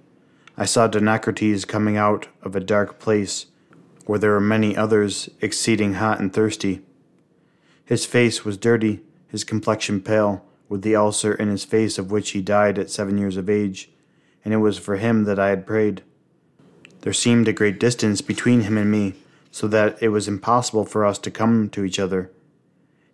I 0.57 0.65
saw 0.65 0.87
Dinocrates 0.87 1.67
coming 1.67 1.95
out 1.95 2.27
of 2.41 2.55
a 2.55 2.59
dark 2.59 2.97
place, 2.97 3.45
where 4.07 4.17
there 4.17 4.31
were 4.31 4.41
many 4.41 4.75
others 4.75 5.29
exceeding 5.41 5.93
hot 5.93 6.19
and 6.19 6.33
thirsty. 6.33 6.81
His 7.85 8.07
face 8.07 8.43
was 8.43 8.57
dirty, 8.57 9.01
his 9.27 9.43
complexion 9.43 10.01
pale, 10.01 10.43
with 10.67 10.81
the 10.81 10.95
ulcer 10.95 11.35
in 11.35 11.49
his 11.49 11.63
face 11.63 11.99
of 11.99 12.09
which 12.09 12.31
he 12.31 12.41
died 12.41 12.79
at 12.79 12.89
seven 12.89 13.19
years 13.19 13.37
of 13.37 13.47
age, 13.47 13.91
and 14.43 14.55
it 14.55 14.57
was 14.57 14.79
for 14.79 14.95
him 14.95 15.25
that 15.25 15.37
I 15.37 15.49
had 15.49 15.67
prayed. 15.67 16.01
There 17.01 17.13
seemed 17.13 17.47
a 17.47 17.53
great 17.53 17.79
distance 17.79 18.21
between 18.21 18.61
him 18.61 18.75
and 18.75 18.89
me, 18.89 19.13
so 19.51 19.67
that 19.67 20.01
it 20.01 20.09
was 20.09 20.27
impossible 20.27 20.85
for 20.85 21.05
us 21.05 21.19
to 21.19 21.29
come 21.29 21.69
to 21.69 21.83
each 21.83 21.99
other. 21.99 22.31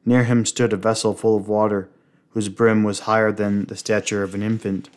Near 0.05 0.23
him 0.23 0.45
stood 0.45 0.71
a 0.71 0.77
vessel 0.77 1.13
full 1.13 1.35
of 1.35 1.49
water, 1.49 1.89
whose 2.35 2.49
brim 2.49 2.83
was 2.83 2.99
higher 3.01 3.31
than 3.31 3.63
the 3.67 3.77
stature 3.77 4.21
of 4.21 4.35
an 4.35 4.43
infant. 4.43 4.89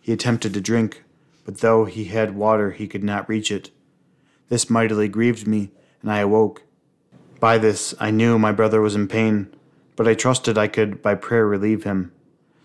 He 0.00 0.12
attempted 0.12 0.54
to 0.54 0.60
drink, 0.60 1.02
but 1.44 1.58
though 1.58 1.86
he 1.86 2.04
had 2.04 2.36
water, 2.36 2.70
he 2.70 2.86
could 2.86 3.02
not 3.02 3.28
reach 3.28 3.50
it. 3.50 3.70
This 4.48 4.70
mightily 4.70 5.08
grieved 5.08 5.44
me, 5.44 5.72
and 6.02 6.12
I 6.12 6.18
awoke. 6.20 6.62
By 7.40 7.58
this 7.58 7.96
I 7.98 8.12
knew 8.12 8.38
my 8.38 8.52
brother 8.52 8.80
was 8.80 8.94
in 8.94 9.08
pain, 9.08 9.52
but 9.96 10.06
I 10.06 10.14
trusted 10.14 10.56
I 10.56 10.68
could 10.68 11.02
by 11.02 11.16
prayer 11.16 11.48
relieve 11.48 11.82
him. 11.82 12.12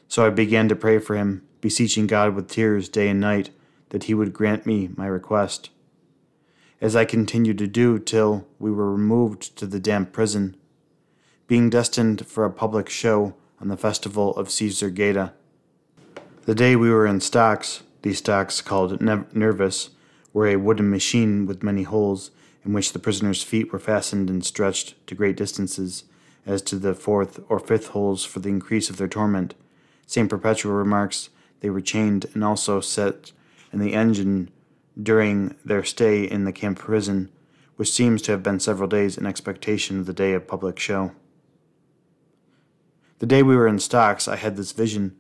So 0.07 0.23
I 0.23 0.29
began 0.29 0.69
to 0.69 0.75
pray 0.75 0.99
for 0.99 1.15
him, 1.15 1.41
beseeching 1.59 2.05
God 2.05 2.35
with 2.35 2.49
tears 2.49 2.89
day 2.89 3.09
and 3.09 3.19
night 3.19 3.49
that 3.89 4.03
he 4.03 4.13
would 4.13 4.31
grant 4.31 4.67
me 4.67 4.91
my 4.95 5.07
request. 5.07 5.71
As 6.79 6.95
I 6.95 7.03
continued 7.03 7.57
to 7.57 7.67
do 7.67 7.97
till 7.97 8.45
we 8.59 8.69
were 8.71 8.91
removed 8.91 9.57
to 9.57 9.65
the 9.65 9.79
damp 9.79 10.11
prison, 10.13 10.55
being 11.47 11.71
destined 11.71 12.27
for 12.27 12.45
a 12.45 12.51
public 12.51 12.89
show 12.89 13.33
on 13.59 13.67
the 13.67 13.77
festival 13.77 14.35
of 14.35 14.51
Caesar 14.51 14.89
Geta. 14.89 15.33
The 16.45 16.55
day 16.55 16.75
we 16.75 16.89
were 16.89 17.07
in 17.07 17.19
stocks, 17.19 17.83
these 18.01 18.19
stocks 18.19 18.61
called 18.61 19.01
nervus, 19.01 19.89
were 20.33 20.47
a 20.47 20.55
wooden 20.55 20.89
machine 20.89 21.45
with 21.45 21.63
many 21.63 21.83
holes, 21.83 22.31
in 22.63 22.73
which 22.73 22.93
the 22.93 22.99
prisoners' 22.99 23.43
feet 23.43 23.71
were 23.71 23.79
fastened 23.79 24.29
and 24.29 24.45
stretched 24.45 24.95
to 25.07 25.15
great 25.15 25.37
distances, 25.37 26.03
as 26.45 26.61
to 26.61 26.77
the 26.77 26.93
fourth 26.93 27.39
or 27.49 27.59
fifth 27.59 27.87
holes 27.87 28.23
for 28.23 28.39
the 28.39 28.49
increase 28.49 28.89
of 28.89 28.97
their 28.97 29.07
torment. 29.07 29.55
St. 30.05 30.29
Perpetua 30.29 30.71
remarks 30.73 31.29
they 31.59 31.69
were 31.69 31.81
chained 31.81 32.25
and 32.33 32.43
also 32.43 32.79
set 32.79 33.31
in 33.73 33.79
the 33.79 33.93
engine 33.93 34.49
during 35.01 35.55
their 35.65 35.83
stay 35.83 36.23
in 36.23 36.45
the 36.45 36.53
camp 36.53 36.79
prison, 36.79 37.29
which 37.75 37.91
seems 37.91 38.21
to 38.21 38.31
have 38.31 38.43
been 38.43 38.59
several 38.59 38.87
days 38.87 39.17
in 39.17 39.25
expectation 39.25 39.99
of 39.99 40.05
the 40.05 40.13
day 40.13 40.33
of 40.33 40.47
public 40.47 40.79
show. 40.79 41.11
The 43.19 43.25
day 43.25 43.41
we 43.41 43.55
were 43.55 43.67
in 43.67 43.79
stocks, 43.79 44.27
I 44.27 44.35
had 44.35 44.57
this 44.57 44.71
vision 44.71 45.15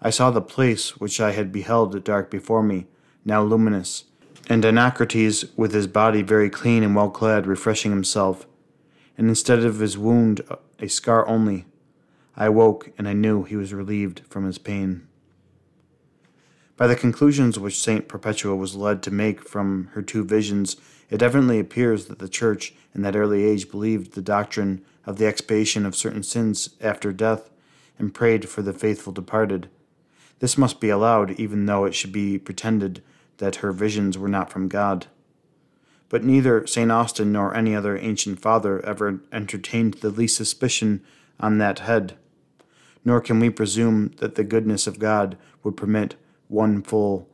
I 0.00 0.10
saw 0.10 0.30
the 0.30 0.40
place 0.40 0.96
which 0.98 1.20
I 1.20 1.32
had 1.32 1.50
beheld 1.50 2.04
dark 2.04 2.30
before 2.30 2.62
me, 2.62 2.86
now 3.24 3.42
luminous, 3.42 4.04
and 4.48 4.62
Dinocrates 4.62 5.46
with 5.56 5.72
his 5.72 5.88
body 5.88 6.22
very 6.22 6.48
clean 6.50 6.84
and 6.84 6.94
well 6.94 7.10
clad, 7.10 7.46
refreshing 7.46 7.90
himself, 7.90 8.46
and 9.16 9.28
instead 9.28 9.64
of 9.64 9.80
his 9.80 9.98
wound, 9.98 10.42
a 10.78 10.88
scar 10.88 11.26
only. 11.26 11.66
I 12.36 12.46
awoke, 12.46 12.92
and 12.96 13.08
I 13.08 13.12
knew 13.14 13.42
he 13.42 13.56
was 13.56 13.74
relieved 13.74 14.22
from 14.28 14.44
his 14.44 14.58
pain. 14.58 15.08
By 16.76 16.86
the 16.86 16.94
conclusions 16.94 17.58
which 17.58 17.80
Saint 17.80 18.06
Perpetua 18.06 18.54
was 18.54 18.76
led 18.76 19.02
to 19.02 19.10
make 19.10 19.42
from 19.42 19.88
her 19.94 20.02
two 20.02 20.22
visions, 20.22 20.76
it 21.10 21.22
evidently 21.22 21.58
appears 21.58 22.06
that 22.06 22.20
the 22.20 22.28
Church 22.28 22.72
in 22.94 23.02
that 23.02 23.16
early 23.16 23.42
age 23.42 23.68
believed 23.68 24.12
the 24.12 24.22
doctrine 24.22 24.84
of 25.08 25.16
the 25.16 25.26
expiation 25.26 25.86
of 25.86 25.96
certain 25.96 26.22
sins 26.22 26.68
after 26.82 27.14
death, 27.14 27.48
and 27.98 28.12
prayed 28.12 28.46
for 28.46 28.60
the 28.60 28.74
faithful 28.74 29.10
departed. 29.10 29.70
This 30.38 30.58
must 30.58 30.80
be 30.80 30.90
allowed, 30.90 31.30
even 31.40 31.64
though 31.64 31.86
it 31.86 31.94
should 31.94 32.12
be 32.12 32.38
pretended 32.38 33.02
that 33.38 33.56
her 33.56 33.72
visions 33.72 34.18
were 34.18 34.28
not 34.28 34.50
from 34.50 34.68
God. 34.68 35.06
But 36.10 36.24
neither 36.24 36.66
St. 36.66 36.92
Austin 36.92 37.32
nor 37.32 37.56
any 37.56 37.74
other 37.74 37.96
ancient 37.96 38.40
father 38.40 38.84
ever 38.84 39.20
entertained 39.32 39.94
the 39.94 40.10
least 40.10 40.36
suspicion 40.36 41.02
on 41.40 41.56
that 41.56 41.78
head. 41.78 42.18
Nor 43.02 43.22
can 43.22 43.40
we 43.40 43.48
presume 43.48 44.10
that 44.18 44.34
the 44.34 44.44
goodness 44.44 44.86
of 44.86 44.98
God 44.98 45.38
would 45.64 45.76
permit 45.76 46.16
one 46.48 46.82
full 46.82 47.30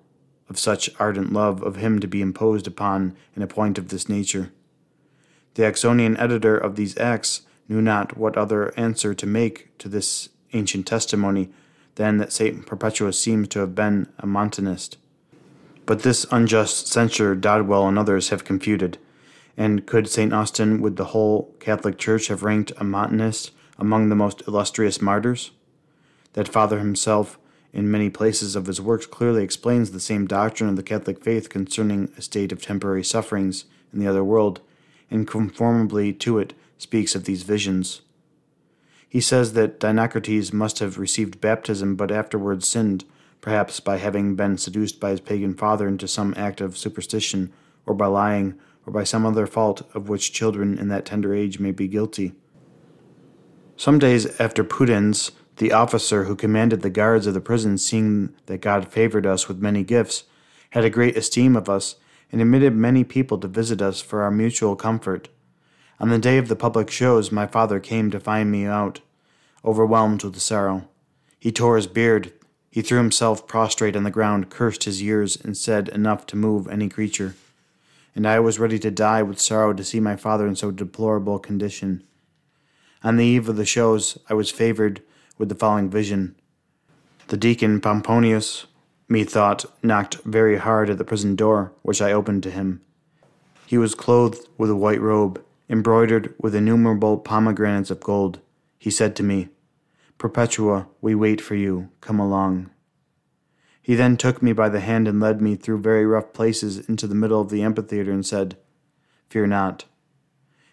of 0.49 0.61
such 0.61 0.91
ardent 1.01 1.33
love 1.33 1.61
of 1.61 1.75
him 1.75 1.99
to 1.99 2.07
be 2.07 2.23
imposed 2.23 2.69
upon 2.69 3.17
in 3.35 3.43
a 3.43 3.49
point 3.49 3.79
of 3.79 3.89
this 3.89 4.09
nature. 4.09 4.53
The 5.55 5.65
Oxonian 5.65 6.17
editor 6.21 6.57
of 6.57 6.77
these 6.77 6.97
Acts 6.99 7.43
knew 7.69 7.81
not 7.81 8.17
what 8.17 8.37
other 8.37 8.73
answer 8.79 9.15
to 9.15 9.27
make 9.27 9.77
to 9.79 9.89
this 9.89 10.29
ancient 10.53 10.87
testimony 10.87 11.51
than 11.97 12.19
that 12.19 12.33
St. 12.33 12.67
Perpetua 12.67 13.13
seems 13.13 13.49
to 13.49 13.61
have 13.61 13.75
been 13.75 14.09
a 14.19 14.27
Montanist. 14.27 14.97
But 15.87 16.03
this 16.03 16.27
unjust 16.31 16.89
censure 16.89 17.35
Dodwell 17.35 17.87
and 17.87 17.99
others 17.99 18.31
have 18.31 18.45
confuted. 18.45 18.99
And 19.57 19.87
could 19.87 20.09
St. 20.09 20.33
Austin 20.33 20.81
with 20.81 20.97
the 20.97 21.07
whole 21.07 21.55
Catholic 21.61 21.99
Church 21.99 22.29
have 22.29 22.43
ranked 22.43 22.73
a 22.79 22.85
Montanist 22.85 23.53
among 23.79 24.09
the 24.09 24.17
most 24.17 24.43
illustrious 24.49 25.01
martyrs? 25.01 25.53
That 26.33 26.49
Father 26.49 26.79
himself, 26.79 27.39
in 27.73 27.91
many 27.91 28.11
places 28.11 28.57
of 28.57 28.67
his 28.67 28.81
works, 28.81 29.07
clearly 29.07 29.45
explains 29.45 29.91
the 29.91 30.01
same 30.01 30.27
doctrine 30.27 30.71
of 30.71 30.77
the 30.77 30.83
Catholic 30.83 31.23
faith 31.23 31.49
concerning 31.49 32.11
a 32.17 32.23
state 32.23 32.51
of 32.51 32.63
temporary 32.63 33.05
sufferings 33.05 33.67
in 33.93 34.01
the 34.01 34.07
other 34.09 34.25
world, 34.25 34.61
and 35.11 35.29
conformably 35.29 36.13
to 36.13 36.39
it 36.39 36.55
speaks 36.79 37.15
of 37.15 37.25
these 37.25 37.43
visions. 37.43 38.03
He 39.09 39.21
says 39.21 39.53
that 39.53 39.79
Dinocrates 39.79 40.53
must 40.53 40.81
have 40.81 40.99
received 40.99 41.41
baptism 41.41 41.95
but 41.95 42.11
afterwards 42.11 42.67
sinned, 42.67 43.05
perhaps 43.41 43.79
by 43.79 43.99
having 43.99 44.35
been 44.35 44.59
seduced 44.59 44.99
by 44.99 45.11
his 45.11 45.21
pagan 45.21 45.55
father 45.55 45.87
into 45.87 46.09
some 46.09 46.35
act 46.37 46.61
of 46.61 46.77
superstition, 46.77 47.53
or 47.87 47.95
by 47.95 48.07
lying, 48.07 48.59
or 48.87 48.93
by 48.93 49.05
some 49.05 49.25
other 49.25 49.47
fault 49.47 49.83
of 49.95 50.09
which 50.09 50.33
children 50.33 50.79
in 50.79 50.89
that 50.89 51.05
tender 51.05 51.35
age 51.35 51.59
may 51.59 51.71
be 51.71 51.87
guilty. 51.87 52.33
Some 53.77 53.99
days 53.99 54.41
after 54.41 54.65
Pudens, 54.65 55.33
the 55.57 55.73
officer 55.73 56.25
who 56.25 56.37
commanded 56.37 56.83
the 56.83 56.91
guards 56.91 57.27
of 57.27 57.35
the 57.35 57.41
prison, 57.41 57.79
seeing 57.79 58.35
that 58.47 58.61
God 58.61 58.89
favored 58.89 59.27
us 59.27 59.47
with 59.47 59.59
many 59.59 59.85
gifts, 59.85 60.25
had 60.71 60.85
a 60.85 60.91
great 60.91 61.17
esteem 61.17 61.55
of 61.55 61.69
us, 61.69 61.97
and 62.33 62.41
admitted 62.41 62.75
many 62.75 63.05
people 63.05 63.39
to 63.39 63.47
visit 63.47 63.81
us 63.81 64.01
for 64.01 64.23
our 64.23 64.31
mutual 64.31 64.75
comfort. 64.75 65.29
On 66.01 66.09
the 66.09 66.19
day 66.19 66.39
of 66.39 66.49
the 66.49 66.57
public 66.57 66.91
shows, 66.91 67.31
my 67.31 67.47
father 67.47 67.79
came 67.79 68.11
to 68.11 68.21
find 68.21 68.51
me 68.51 68.67
out, 68.67 69.01
overwhelmed 69.65 70.25
with 70.25 70.39
sorrow. 70.41 70.89
He 71.39 71.53
tore 71.53 71.77
his 71.77 71.87
beard. 71.87 72.33
He 72.71 72.83
threw 72.83 72.99
himself 72.99 73.47
prostrate 73.47 73.95
on 73.95 74.03
the 74.03 74.11
ground, 74.11 74.51
cursed 74.51 74.85
his 74.85 75.01
years, 75.01 75.37
and 75.37 75.57
said 75.57 75.89
enough 75.91 76.27
to 76.27 76.37
move 76.37 76.67
any 76.67 76.89
creature. 76.89 77.37
And 78.17 78.27
I 78.27 78.41
was 78.41 78.59
ready 78.59 78.79
to 78.81 78.91
die 78.91 79.23
with 79.23 79.41
sorrow 79.41 79.73
to 79.73 79.85
see 79.85 80.01
my 80.01 80.17
father 80.17 80.47
in 80.47 80.57
so 80.57 80.71
deplorable 80.71 81.39
condition. 81.39 82.03
On 83.03 83.17
the 83.17 83.27
eve 83.27 83.49
of 83.49 83.57
the 83.57 83.67
shows, 83.67 84.19
I 84.29 84.35
was 84.35 84.51
favored 84.51 85.03
with 85.37 85.51
the 85.51 85.55
following 85.55 85.91
vision. 85.91 86.35
The 87.29 87.37
deacon 87.37 87.81
Pomponius, 87.81 88.67
methought, 89.09 89.67
knocked 89.83 90.17
very 90.25 90.57
hard 90.57 90.89
at 90.89 90.99
the 90.99 91.05
prison 91.05 91.37
door, 91.37 91.73
which 91.83 92.01
I 92.01 92.13
opened 92.13 92.43
to 92.45 92.51
him. 92.51 92.81
He 93.67 93.77
was 93.77 93.95
clothed 93.95 94.49
with 94.57 94.71
a 94.71 94.77
white 94.77 95.01
robe, 95.01 95.44
embroidered 95.69 96.35
with 96.39 96.55
innumerable 96.55 97.19
pomegranates 97.19 97.91
of 97.91 98.01
gold. 98.01 98.41
He 98.79 98.91
said 98.91 99.17
to 99.17 99.23
me, 99.23 99.49
Perpetua, 100.19 100.89
we 101.01 101.15
wait 101.15 101.41
for 101.41 101.55
you. 101.55 101.91
Come 102.01 102.21
along. 102.21 102.71
He 103.83 103.95
then 103.95 104.17
took 104.17 104.43
me 104.43 104.53
by 104.53 104.69
the 104.69 104.81
hand 104.81 105.07
and 105.07 105.21
led 105.21 105.43
me 105.43 105.57
through 105.57 105.81
very 105.81 106.07
rough 106.07 106.33
places 106.33 106.89
into 106.89 107.07
the 107.07 107.15
middle 107.15 107.41
of 107.41 107.51
the 107.51 107.63
amphitheater 107.63 108.13
and 108.13 108.25
said, 108.25 108.57
Fear 109.29 109.49
not. 109.49 109.85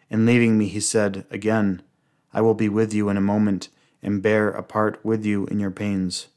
And 0.09 0.25
leaving 0.25 0.57
me, 0.57 0.67
he 0.67 0.79
said 0.79 1.25
again, 1.29 1.81
I 2.33 2.41
will 2.41 2.53
be 2.53 2.69
with 2.69 2.93
you 2.93 3.09
in 3.09 3.17
a 3.17 3.21
moment 3.21 3.69
and 4.01 4.21
bear 4.21 4.49
a 4.49 4.63
part 4.63 5.03
with 5.03 5.25
you 5.25 5.45
in 5.47 5.59
your 5.59 5.71
pains. 5.71 6.27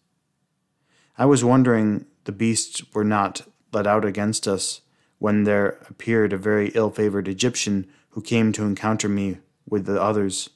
I 1.17 1.27
was 1.27 1.45
wondering 1.45 2.07
the 2.25 2.33
beasts 2.33 2.83
were 2.93 3.05
not 3.05 3.43
let 3.73 3.87
out 3.87 4.05
against 4.05 4.49
us 4.49 4.81
when 5.19 5.45
there 5.45 5.79
appeared 5.89 6.33
a 6.33 6.37
very 6.37 6.69
ill 6.75 6.91
favored 6.91 7.29
Egyptian 7.29 7.87
who 8.15 8.23
came 8.23 8.53
to 8.53 8.63
encounter 8.63 9.09
me 9.09 9.39
with 9.69 9.87
the 9.87 10.01
others. 10.01 10.51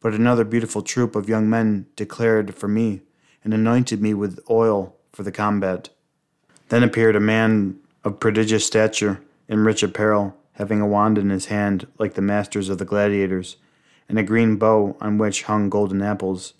But 0.00 0.12
another 0.12 0.44
beautiful 0.44 0.82
troop 0.82 1.16
of 1.16 1.30
young 1.30 1.48
men 1.48 1.86
declared 1.96 2.54
for 2.54 2.68
me 2.68 3.00
and 3.42 3.54
anointed 3.54 4.02
me 4.02 4.12
with 4.12 4.38
oil 4.50 4.94
for 5.10 5.22
the 5.22 5.32
combat. 5.32 5.88
Then 6.68 6.82
appeared 6.82 7.16
a 7.16 7.20
man 7.20 7.78
of 8.04 8.20
prodigious 8.20 8.66
stature 8.66 9.22
in 9.48 9.64
rich 9.64 9.82
apparel, 9.82 10.36
having 10.52 10.82
a 10.82 10.86
wand 10.86 11.16
in 11.16 11.30
his 11.30 11.46
hand 11.46 11.86
like 11.98 12.14
the 12.14 12.22
masters 12.22 12.68
of 12.68 12.76
the 12.76 12.84
gladiators, 12.84 13.56
and 14.06 14.18
a 14.18 14.22
green 14.22 14.56
bow 14.56 14.94
on 15.00 15.16
which 15.16 15.44
hung 15.44 15.70
golden 15.70 16.02
apples. 16.02 16.52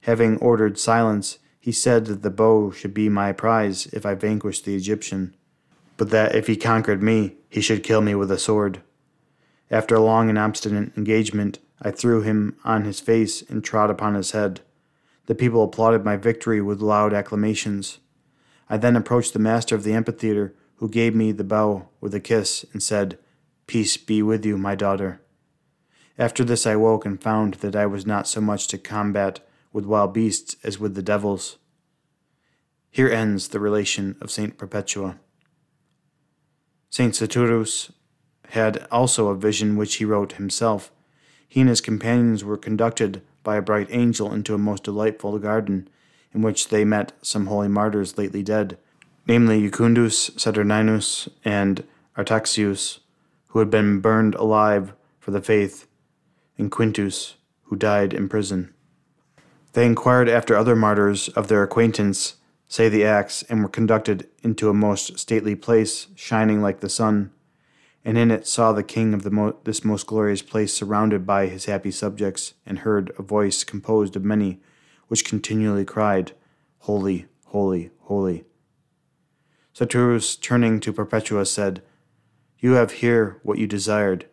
Having 0.00 0.38
ordered 0.38 0.78
silence, 0.80 1.38
he 1.60 1.70
said 1.70 2.06
that 2.06 2.22
the 2.22 2.30
bow 2.30 2.72
should 2.72 2.92
be 2.92 3.08
my 3.08 3.30
prize 3.30 3.86
if 3.86 4.04
I 4.04 4.14
vanquished 4.14 4.64
the 4.64 4.74
Egyptian, 4.74 5.36
but 5.96 6.10
that 6.10 6.34
if 6.34 6.48
he 6.48 6.56
conquered 6.56 7.04
me, 7.04 7.36
he 7.48 7.60
should 7.60 7.84
kill 7.84 8.00
me 8.00 8.16
with 8.16 8.32
a 8.32 8.38
sword. 8.38 8.82
After 9.74 9.96
a 9.96 10.00
long 10.00 10.28
and 10.28 10.38
obstinate 10.38 10.96
engagement, 10.96 11.58
I 11.82 11.90
threw 11.90 12.22
him 12.22 12.56
on 12.62 12.84
his 12.84 13.00
face 13.00 13.42
and 13.42 13.64
trod 13.64 13.90
upon 13.90 14.14
his 14.14 14.30
head. 14.30 14.60
The 15.26 15.34
people 15.34 15.64
applauded 15.64 16.04
my 16.04 16.16
victory 16.16 16.60
with 16.62 16.80
loud 16.80 17.12
acclamations. 17.12 17.98
I 18.70 18.76
then 18.76 18.94
approached 18.94 19.32
the 19.32 19.40
master 19.40 19.74
of 19.74 19.82
the 19.82 19.92
amphitheater, 19.92 20.54
who 20.76 20.88
gave 20.88 21.16
me 21.16 21.32
the 21.32 21.42
bow 21.42 21.88
with 22.00 22.14
a 22.14 22.20
kiss 22.20 22.64
and 22.72 22.80
said, 22.80 23.18
Peace 23.66 23.96
be 23.96 24.22
with 24.22 24.46
you, 24.46 24.56
my 24.56 24.76
daughter. 24.76 25.20
After 26.16 26.44
this 26.44 26.68
I 26.68 26.76
woke 26.76 27.04
and 27.04 27.20
found 27.20 27.54
that 27.54 27.74
I 27.74 27.86
was 27.86 28.06
not 28.06 28.28
so 28.28 28.40
much 28.40 28.68
to 28.68 28.78
combat 28.78 29.40
with 29.72 29.86
wild 29.86 30.14
beasts 30.14 30.54
as 30.62 30.78
with 30.78 30.94
the 30.94 31.02
devils. 31.02 31.58
Here 32.92 33.08
ends 33.08 33.48
the 33.48 33.58
relation 33.58 34.14
of 34.20 34.30
Saint 34.30 34.56
Perpetua. 34.56 35.18
Saint 36.90 37.14
Saturnus 37.14 37.90
had 38.54 38.86
also 38.88 39.28
a 39.28 39.36
vision 39.36 39.76
which 39.76 39.96
he 39.96 40.04
wrote 40.04 40.34
himself. 40.34 40.92
He 41.48 41.60
and 41.60 41.68
his 41.68 41.80
companions 41.80 42.44
were 42.44 42.56
conducted 42.56 43.20
by 43.42 43.56
a 43.56 43.62
bright 43.62 43.88
angel 43.90 44.32
into 44.32 44.54
a 44.54 44.58
most 44.58 44.84
delightful 44.84 45.36
garden, 45.40 45.88
in 46.32 46.40
which 46.40 46.68
they 46.68 46.84
met 46.84 47.12
some 47.20 47.46
holy 47.46 47.66
martyrs 47.66 48.16
lately 48.16 48.44
dead, 48.44 48.78
namely 49.26 49.60
Jucundus, 49.60 50.30
Saturninus, 50.36 51.28
and 51.44 51.84
Artaxius, 52.16 53.00
who 53.48 53.58
had 53.58 53.70
been 53.70 53.98
burned 53.98 54.36
alive 54.36 54.94
for 55.18 55.32
the 55.32 55.42
faith, 55.42 55.88
and 56.56 56.70
Quintus, 56.70 57.34
who 57.64 57.76
died 57.76 58.14
in 58.14 58.28
prison. 58.28 58.72
They 59.72 59.84
inquired 59.84 60.28
after 60.28 60.56
other 60.56 60.76
martyrs 60.76 61.28
of 61.30 61.48
their 61.48 61.64
acquaintance, 61.64 62.36
say 62.68 62.88
the 62.88 63.04
Acts, 63.04 63.42
and 63.48 63.64
were 63.64 63.68
conducted 63.68 64.28
into 64.44 64.70
a 64.70 64.74
most 64.74 65.18
stately 65.18 65.56
place, 65.56 66.06
shining 66.14 66.62
like 66.62 66.78
the 66.78 66.88
sun 66.88 67.32
and 68.04 68.18
in 68.18 68.30
it 68.30 68.46
saw 68.46 68.72
the 68.72 68.82
king 68.82 69.14
of 69.14 69.22
the 69.22 69.30
mo- 69.30 69.56
this 69.64 69.84
most 69.84 70.06
glorious 70.06 70.42
place 70.42 70.72
surrounded 70.74 71.26
by 71.26 71.46
his 71.46 71.64
happy 71.64 71.90
subjects, 71.90 72.54
and 72.66 72.80
heard 72.80 73.10
a 73.18 73.22
voice 73.22 73.64
composed 73.64 74.14
of 74.14 74.24
many, 74.24 74.60
which 75.08 75.24
continually 75.24 75.84
cried, 75.84 76.32
Holy, 76.80 77.26
holy, 77.46 77.90
holy. 78.00 78.44
Saturnus, 79.72 80.38
turning 80.38 80.80
to 80.80 80.92
Perpetua, 80.92 81.46
said, 81.46 81.82
You 82.58 82.72
have 82.72 82.92
here 82.92 83.40
what 83.42 83.58
you 83.58 83.66
desired. 83.66 84.26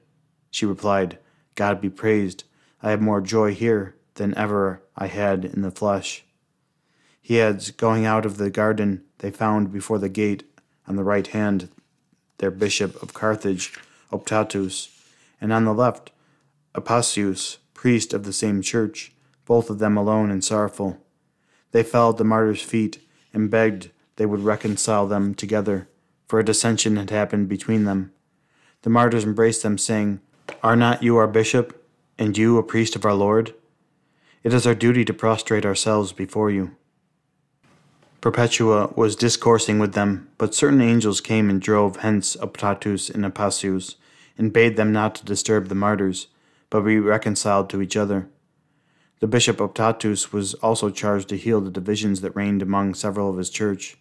She 0.51 0.65
replied, 0.65 1.17
God 1.55 1.79
be 1.79 1.89
praised, 1.89 2.43
I 2.83 2.89
have 2.89 3.01
more 3.01 3.21
joy 3.21 3.53
here 3.53 3.95
than 4.15 4.37
ever 4.37 4.83
I 4.97 5.07
had 5.07 5.45
in 5.45 5.61
the 5.61 5.71
flesh. 5.71 6.25
He 7.21 7.39
adds, 7.39 7.71
Going 7.71 8.05
out 8.05 8.25
of 8.25 8.37
the 8.37 8.49
garden, 8.49 9.03
they 9.19 9.31
found 9.31 9.71
before 9.71 9.97
the 9.97 10.09
gate 10.09 10.43
on 10.87 10.97
the 10.97 11.03
right 11.03 11.27
hand 11.27 11.69
their 12.41 12.51
bishop 12.51 13.01
of 13.01 13.13
Carthage, 13.13 13.74
Optatus, 14.12 14.89
and 15.39 15.53
on 15.53 15.63
the 15.63 15.74
left, 15.74 16.12
Apicius, 16.75 17.60
priest 17.74 18.13
of 18.13 18.25
the 18.25 18.33
same 18.33 18.62
church, 18.62 19.13
both 19.45 19.69
of 19.69 19.79
them 19.79 19.95
alone 19.95 20.29
and 20.29 20.43
sorrowful. 20.43 20.98
They 21.71 21.83
fell 21.83 22.10
at 22.10 22.17
the 22.17 22.24
martyr's 22.24 22.62
feet 22.62 23.00
and 23.33 23.50
begged 23.50 23.91
they 24.15 24.25
would 24.25 24.41
reconcile 24.41 25.07
them 25.07 25.36
together, 25.36 25.88
for 26.27 26.39
a 26.39 26.43
dissension 26.45 26.98
had 26.98 27.12
happened 27.12 27.48
between 27.48 27.86
them. 27.86 28.12
The 28.81 28.89
martyrs 28.89 29.24
embraced 29.24 29.63
them, 29.63 29.77
saying, 29.77 30.19
Are 30.63 30.75
not 30.75 31.03
you 31.03 31.17
our 31.17 31.27
bishop, 31.27 31.88
and 32.17 32.38
you 32.38 32.57
a 32.57 32.63
priest 32.63 32.95
of 32.95 33.05
our 33.05 33.13
Lord? 33.13 33.53
It 34.43 34.53
is 34.53 34.65
our 34.65 34.75
duty 34.75 35.05
to 35.05 35.13
prostrate 35.13 35.65
ourselves 35.65 36.12
before 36.12 36.50
you. 36.50 36.75
Perpetua 38.21 38.93
was 38.95 39.15
discoursing 39.15 39.79
with 39.79 39.93
them, 39.93 40.29
but 40.37 40.53
certain 40.53 40.79
angels 40.79 41.21
came 41.21 41.49
and 41.49 41.59
drove 41.59 41.97
hence 41.97 42.35
Optatus 42.35 43.09
and 43.09 43.25
Apicius, 43.25 43.95
and 44.37 44.53
bade 44.53 44.77
them 44.77 44.91
not 44.91 45.15
to 45.15 45.25
disturb 45.25 45.67
the 45.67 45.75
martyrs, 45.75 46.27
but 46.69 46.81
be 46.81 47.00
reconciled 47.00 47.67
to 47.72 47.81
each 47.81 47.98
other. 47.98 48.29
The 49.22 49.27
bishop 49.27 49.57
Optatus 49.57 50.31
was 50.31 50.53
also 50.55 50.91
charged 50.91 51.29
to 51.29 51.37
heal 51.37 51.61
the 51.61 51.72
divisions 51.72 52.22
that 52.22 52.35
reigned 52.35 52.61
among 52.61 52.93
several 52.93 53.27
of 53.29 53.37
his 53.37 53.50
church. 53.50 53.98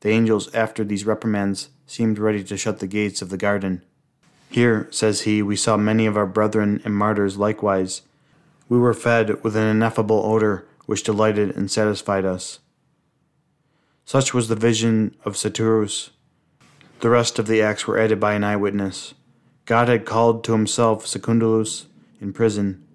The 0.00 0.10
angels, 0.10 0.54
after 0.54 0.82
these 0.82 1.06
reprimands, 1.06 1.68
seemed 1.86 2.18
ready 2.18 2.42
to 2.44 2.56
shut 2.56 2.78
the 2.78 2.86
gates 2.86 3.20
of 3.20 3.28
the 3.28 3.36
garden. 3.36 3.82
Here, 4.50 4.88
says 4.90 5.22
he, 5.22 5.42
we 5.42 5.56
saw 5.56 5.76
many 5.76 6.06
of 6.06 6.16
our 6.16 6.26
brethren 6.26 6.80
and 6.84 6.94
martyrs 6.94 7.36
likewise. 7.36 8.02
We 8.68 8.78
were 8.78 8.94
fed 8.94 9.42
with 9.42 9.56
an 9.56 9.66
ineffable 9.68 10.22
odor 10.24 10.66
which 10.86 11.02
delighted 11.02 11.54
and 11.54 11.70
satisfied 11.70 12.24
us. 12.24 12.60
Such 14.08 14.32
was 14.32 14.46
the 14.46 14.54
vision 14.54 15.16
of 15.24 15.36
Saturnus. 15.36 16.10
The 17.00 17.10
rest 17.10 17.40
of 17.40 17.48
the 17.48 17.60
acts 17.60 17.88
were 17.88 17.98
added 17.98 18.20
by 18.20 18.34
an 18.34 18.44
eyewitness. 18.44 19.14
God 19.64 19.88
had 19.88 20.06
called 20.06 20.44
to 20.44 20.52
himself 20.52 21.08
Secundulus 21.08 21.86
in 22.20 22.32
prison. 22.32 22.86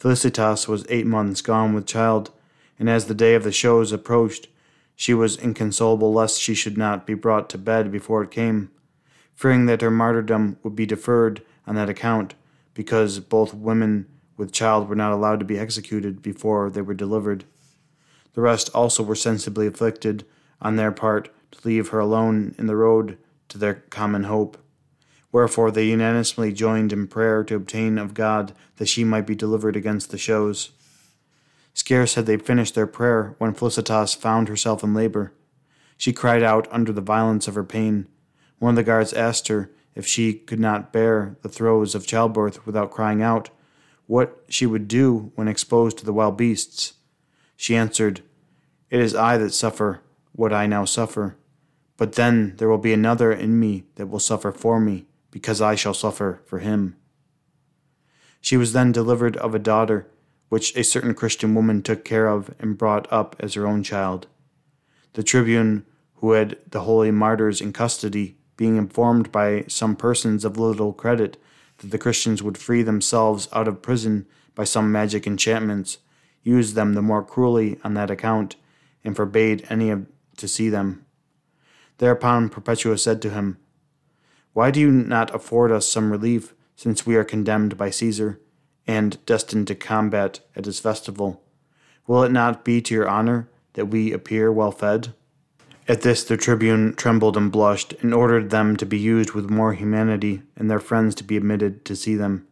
Felicitas 0.00 0.66
was 0.66 0.84
eight 0.88 1.06
months 1.06 1.42
gone 1.42 1.74
with 1.74 1.86
child, 1.86 2.32
and 2.76 2.90
as 2.90 3.04
the 3.04 3.14
day 3.14 3.36
of 3.36 3.44
the 3.44 3.52
shows 3.52 3.92
approached, 3.92 4.48
she 4.96 5.14
was 5.14 5.36
inconsolable 5.36 6.12
lest 6.12 6.40
she 6.40 6.56
should 6.56 6.76
not 6.76 7.06
be 7.06 7.14
brought 7.14 7.48
to 7.50 7.56
bed 7.56 7.92
before 7.92 8.24
it 8.24 8.32
came, 8.32 8.72
fearing 9.36 9.66
that 9.66 9.80
her 9.80 9.92
martyrdom 9.92 10.58
would 10.64 10.74
be 10.74 10.86
deferred 10.86 11.40
on 11.68 11.76
that 11.76 11.88
account, 11.88 12.34
because 12.74 13.20
both 13.20 13.54
women 13.54 14.08
with 14.36 14.50
child 14.50 14.88
were 14.88 14.96
not 14.96 15.12
allowed 15.12 15.38
to 15.38 15.46
be 15.46 15.56
executed 15.56 16.20
before 16.20 16.68
they 16.68 16.82
were 16.82 16.94
delivered. 16.94 17.44
The 18.32 18.40
rest 18.40 18.70
also 18.74 19.04
were 19.04 19.14
sensibly 19.14 19.68
afflicted 19.68 20.24
on 20.60 20.76
their 20.76 20.92
part 20.92 21.30
to 21.52 21.66
leave 21.66 21.88
her 21.88 21.98
alone 21.98 22.54
in 22.58 22.66
the 22.66 22.76
road 22.76 23.18
to 23.48 23.58
their 23.58 23.74
common 23.74 24.24
hope. 24.24 24.58
Wherefore 25.30 25.70
they 25.70 25.86
unanimously 25.86 26.52
joined 26.52 26.92
in 26.92 27.06
prayer 27.06 27.44
to 27.44 27.54
obtain 27.54 27.98
of 27.98 28.14
God 28.14 28.54
that 28.76 28.88
she 28.88 29.04
might 29.04 29.26
be 29.26 29.34
delivered 29.34 29.76
against 29.76 30.10
the 30.10 30.18
shows. 30.18 30.70
Scarce 31.74 32.14
had 32.14 32.26
they 32.26 32.38
finished 32.38 32.74
their 32.74 32.86
prayer 32.86 33.34
when 33.38 33.54
Felicitas 33.54 34.14
found 34.14 34.48
herself 34.48 34.82
in 34.82 34.94
labor. 34.94 35.32
She 35.96 36.12
cried 36.12 36.42
out 36.42 36.66
under 36.70 36.92
the 36.92 37.00
violence 37.00 37.46
of 37.46 37.54
her 37.54 37.64
pain. 37.64 38.06
One 38.58 38.70
of 38.70 38.76
the 38.76 38.82
guards 38.82 39.12
asked 39.12 39.48
her 39.48 39.70
if 39.94 40.06
she 40.06 40.32
could 40.32 40.60
not 40.60 40.92
bear 40.92 41.36
the 41.42 41.48
throes 41.48 41.94
of 41.94 42.06
childbirth 42.06 42.64
without 42.66 42.90
crying 42.90 43.22
out, 43.22 43.50
what 44.06 44.44
she 44.48 44.64
would 44.64 44.88
do 44.88 45.32
when 45.34 45.48
exposed 45.48 45.98
to 45.98 46.04
the 46.04 46.12
wild 46.12 46.36
beasts. 46.36 46.94
She 47.56 47.76
answered, 47.76 48.22
It 48.90 49.00
is 49.00 49.14
I 49.14 49.36
that 49.38 49.52
suffer 49.52 50.00
what 50.38 50.52
I 50.52 50.68
now 50.68 50.84
suffer. 50.84 51.36
But 51.96 52.12
then 52.12 52.54
there 52.58 52.68
will 52.68 52.78
be 52.78 52.92
another 52.92 53.32
in 53.32 53.58
me 53.58 53.82
that 53.96 54.06
will 54.06 54.20
suffer 54.20 54.52
for 54.52 54.78
me, 54.78 55.06
because 55.32 55.60
I 55.60 55.74
shall 55.74 55.94
suffer 55.94 56.40
for 56.46 56.60
him. 56.60 56.94
She 58.40 58.56
was 58.56 58.72
then 58.72 58.92
delivered 58.92 59.36
of 59.38 59.52
a 59.52 59.58
daughter, 59.58 60.06
which 60.48 60.76
a 60.76 60.84
certain 60.84 61.12
Christian 61.12 61.56
woman 61.56 61.82
took 61.82 62.04
care 62.04 62.28
of 62.28 62.54
and 62.60 62.78
brought 62.78 63.12
up 63.12 63.34
as 63.40 63.54
her 63.54 63.66
own 63.66 63.82
child. 63.82 64.28
The 65.14 65.24
tribune, 65.24 65.84
who 66.18 66.30
had 66.32 66.56
the 66.70 66.82
holy 66.82 67.10
martyrs 67.10 67.60
in 67.60 67.72
custody, 67.72 68.36
being 68.56 68.76
informed 68.76 69.32
by 69.32 69.64
some 69.66 69.96
persons 69.96 70.44
of 70.44 70.56
little 70.56 70.92
credit 70.92 71.36
that 71.78 71.90
the 71.90 71.98
Christians 71.98 72.44
would 72.44 72.56
free 72.56 72.82
themselves 72.82 73.48
out 73.52 73.66
of 73.66 73.82
prison 73.82 74.24
by 74.54 74.62
some 74.62 74.92
magic 74.92 75.26
enchantments, 75.26 75.98
used 76.44 76.76
them 76.76 76.94
the 76.94 77.02
more 77.02 77.24
cruelly 77.24 77.80
on 77.82 77.94
that 77.94 78.10
account, 78.10 78.54
and 79.02 79.16
forbade 79.16 79.66
any 79.68 79.90
of 79.90 80.06
to 80.38 80.48
see 80.48 80.68
them. 80.68 81.04
Thereupon 81.98 82.48
Perpetua 82.48 82.98
said 82.98 83.20
to 83.22 83.30
him, 83.30 83.58
Why 84.52 84.70
do 84.70 84.80
you 84.80 84.90
not 84.90 85.34
afford 85.34 85.70
us 85.70 85.88
some 85.88 86.10
relief, 86.10 86.54
since 86.76 87.04
we 87.04 87.16
are 87.16 87.24
condemned 87.24 87.76
by 87.76 87.90
Caesar, 87.90 88.40
and 88.86 89.24
destined 89.26 89.66
to 89.66 89.74
combat 89.74 90.40
at 90.56 90.64
his 90.64 90.80
festival? 90.80 91.42
Will 92.06 92.22
it 92.22 92.32
not 92.32 92.64
be 92.64 92.80
to 92.82 92.94
your 92.94 93.08
honor 93.08 93.48
that 93.74 93.86
we 93.86 94.12
appear 94.12 94.50
well 94.50 94.72
fed? 94.72 95.12
At 95.86 96.02
this 96.02 96.22
the 96.22 96.36
tribune 96.36 96.94
trembled 96.94 97.36
and 97.36 97.50
blushed, 97.50 97.94
and 98.00 98.14
ordered 98.14 98.50
them 98.50 98.76
to 98.76 98.86
be 98.86 98.98
used 98.98 99.32
with 99.32 99.50
more 99.50 99.72
humanity, 99.72 100.42
and 100.56 100.70
their 100.70 100.80
friends 100.80 101.14
to 101.16 101.24
be 101.24 101.36
admitted 101.36 101.84
to 101.86 101.96
see 101.96 102.14
them. 102.14 102.46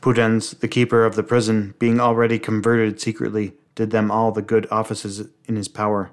Pudens, 0.00 0.58
the 0.58 0.68
keeper 0.68 1.04
of 1.04 1.14
the 1.14 1.22
prison, 1.22 1.74
being 1.78 2.00
already 2.00 2.38
converted 2.38 3.00
secretly, 3.00 3.52
did 3.74 3.90
them 3.90 4.10
all 4.10 4.32
the 4.32 4.40
good 4.40 4.66
offices 4.70 5.28
in 5.46 5.56
his 5.56 5.68
power. 5.68 6.10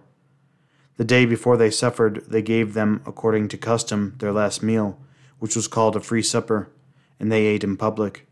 The 0.98 1.06
day 1.06 1.26
before 1.26 1.58
they 1.58 1.70
suffered, 1.70 2.24
they 2.28 2.42
gave 2.42 2.74
them, 2.74 3.02
according 3.06 3.50
to 3.50 3.58
custom, 3.58 4.16
their 4.18 4.32
last 4.32 4.64
meal, 4.64 5.00
which 5.40 5.56
was 5.56 5.68
called 5.68 5.96
a 5.96 6.00
free 6.00 6.24
supper, 6.24 6.72
and 7.20 7.32
they 7.32 7.46
ate 7.46 7.64
in 7.64 7.78
public. 7.78 8.28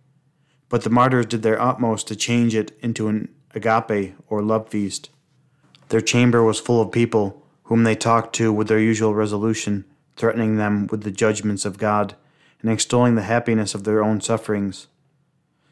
But 0.67 0.81
the 0.83 0.89
martyrs 0.89 1.27
did 1.27 1.43
their 1.43 1.61
utmost 1.61 2.07
to 2.07 2.15
change 2.15 2.55
it 2.55 2.77
into 2.81 3.07
an 3.07 3.29
agape, 3.53 4.15
or 4.27 4.41
love 4.41 4.69
feast. 4.69 5.11
Their 5.89 6.01
chamber 6.01 6.43
was 6.43 6.59
full 6.59 6.81
of 6.81 6.91
people, 6.91 7.43
whom 7.65 7.83
they 7.83 7.95
talked 7.95 8.33
to 8.35 8.51
with 8.51 8.67
their 8.67 8.79
usual 8.79 9.13
resolution, 9.13 9.85
threatening 10.15 10.57
them 10.57 10.87
with 10.87 11.03
the 11.03 11.11
judgments 11.11 11.65
of 11.65 11.77
God, 11.77 12.15
and 12.61 12.71
extolling 12.71 13.13
the 13.13 13.21
happiness 13.21 13.75
of 13.75 13.83
their 13.83 14.03
own 14.03 14.21
sufferings. 14.21 14.87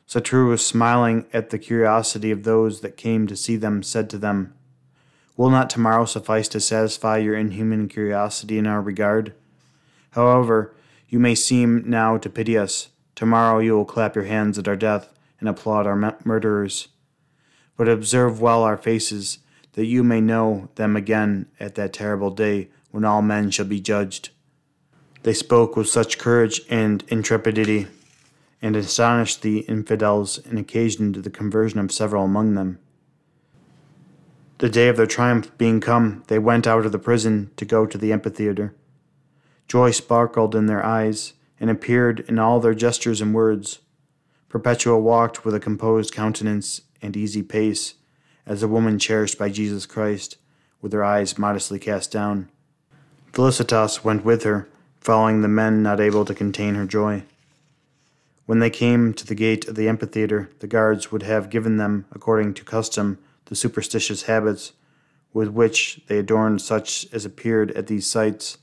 Saturnus, 0.07 0.63
smiling 0.63 1.25
at 1.33 1.49
the 1.49 1.57
curiosity 1.57 2.29
of 2.29 2.43
those 2.43 2.81
that 2.81 2.97
came 2.97 3.25
to 3.25 3.35
see 3.35 3.55
them, 3.55 3.81
said 3.81 4.11
to 4.11 4.19
them, 4.19 4.53
Will 5.35 5.49
not 5.49 5.69
tomorrow 5.69 6.05
suffice 6.05 6.47
to 6.49 6.59
satisfy 6.59 7.17
your 7.17 7.35
inhuman 7.35 7.87
curiosity 7.87 8.57
in 8.57 8.67
our 8.67 8.81
regard? 8.81 9.33
However, 10.11 10.75
you 11.09 11.19
may 11.19 11.33
seem 11.33 11.83
now 11.89 12.17
to 12.17 12.29
pity 12.29 12.57
us. 12.57 12.89
Tomorrow 13.15 13.59
you 13.59 13.73
will 13.73 13.85
clap 13.85 14.15
your 14.15 14.25
hands 14.25 14.59
at 14.59 14.67
our 14.67 14.75
death 14.75 15.09
and 15.39 15.49
applaud 15.49 15.87
our 15.87 16.15
murderers. 16.23 16.89
But 17.75 17.89
observe 17.89 18.41
well 18.41 18.63
our 18.63 18.77
faces, 18.77 19.39
that 19.73 19.85
you 19.85 20.03
may 20.03 20.21
know 20.21 20.69
them 20.75 20.95
again 20.95 21.47
at 21.59 21.73
that 21.75 21.93
terrible 21.93 22.29
day 22.29 22.69
when 22.91 23.03
all 23.03 23.23
men 23.23 23.49
shall 23.49 23.65
be 23.65 23.81
judged. 23.81 24.29
They 25.23 25.33
spoke 25.33 25.75
with 25.75 25.89
such 25.89 26.19
courage 26.19 26.61
and 26.69 27.03
intrepidity, 27.07 27.87
and 28.61 28.75
astonished 28.75 29.41
the 29.41 29.59
infidels, 29.61 30.37
and 30.45 30.59
occasioned 30.59 31.15
the 31.15 31.29
conversion 31.29 31.79
of 31.79 31.91
several 31.91 32.23
among 32.23 32.53
them. 32.53 32.77
The 34.63 34.69
day 34.69 34.87
of 34.87 34.95
their 34.95 35.05
triumph 35.05 35.51
being 35.57 35.81
come, 35.81 36.23
they 36.27 36.39
went 36.39 36.65
out 36.65 36.85
of 36.85 36.93
the 36.93 36.97
prison 36.97 37.51
to 37.57 37.65
go 37.65 37.85
to 37.85 37.97
the 37.97 38.13
amphitheatre. 38.13 38.73
Joy 39.67 39.91
sparkled 39.91 40.55
in 40.55 40.67
their 40.67 40.81
eyes, 40.85 41.33
and 41.59 41.69
appeared 41.69 42.21
in 42.29 42.39
all 42.39 42.61
their 42.61 42.73
gestures 42.73 43.19
and 43.19 43.33
words. 43.33 43.79
Perpetua 44.47 44.97
walked 44.97 45.43
with 45.43 45.53
a 45.53 45.59
composed 45.59 46.13
countenance 46.13 46.79
and 47.01 47.17
easy 47.17 47.43
pace, 47.43 47.95
as 48.45 48.63
a 48.63 48.69
woman 48.69 48.99
cherished 48.99 49.37
by 49.37 49.49
Jesus 49.49 49.85
Christ, 49.85 50.37
with 50.81 50.93
her 50.93 51.03
eyes 51.03 51.37
modestly 51.37 51.77
cast 51.77 52.09
down. 52.09 52.49
Felicitas 53.33 54.05
went 54.05 54.23
with 54.23 54.43
her, 54.43 54.69
following 55.01 55.41
the 55.41 55.49
men 55.49 55.83
not 55.83 55.99
able 55.99 56.23
to 56.23 56.33
contain 56.33 56.75
her 56.75 56.85
joy. 56.85 57.23
When 58.45 58.59
they 58.59 58.69
came 58.69 59.13
to 59.15 59.27
the 59.27 59.35
gate 59.35 59.67
of 59.67 59.75
the 59.75 59.89
amphitheatre, 59.89 60.51
the 60.59 60.67
guards 60.67 61.11
would 61.11 61.23
have 61.23 61.49
given 61.49 61.75
them, 61.75 62.05
according 62.13 62.53
to 62.53 62.63
custom, 62.63 63.17
the 63.45 63.55
superstitious 63.55 64.23
habits 64.23 64.73
with 65.33 65.49
which 65.49 66.01
they 66.07 66.17
adorned 66.19 66.61
such 66.61 67.07
as 67.11 67.25
appeared 67.25 67.71
at 67.71 67.87
these 67.87 68.07
sights. 68.07 68.57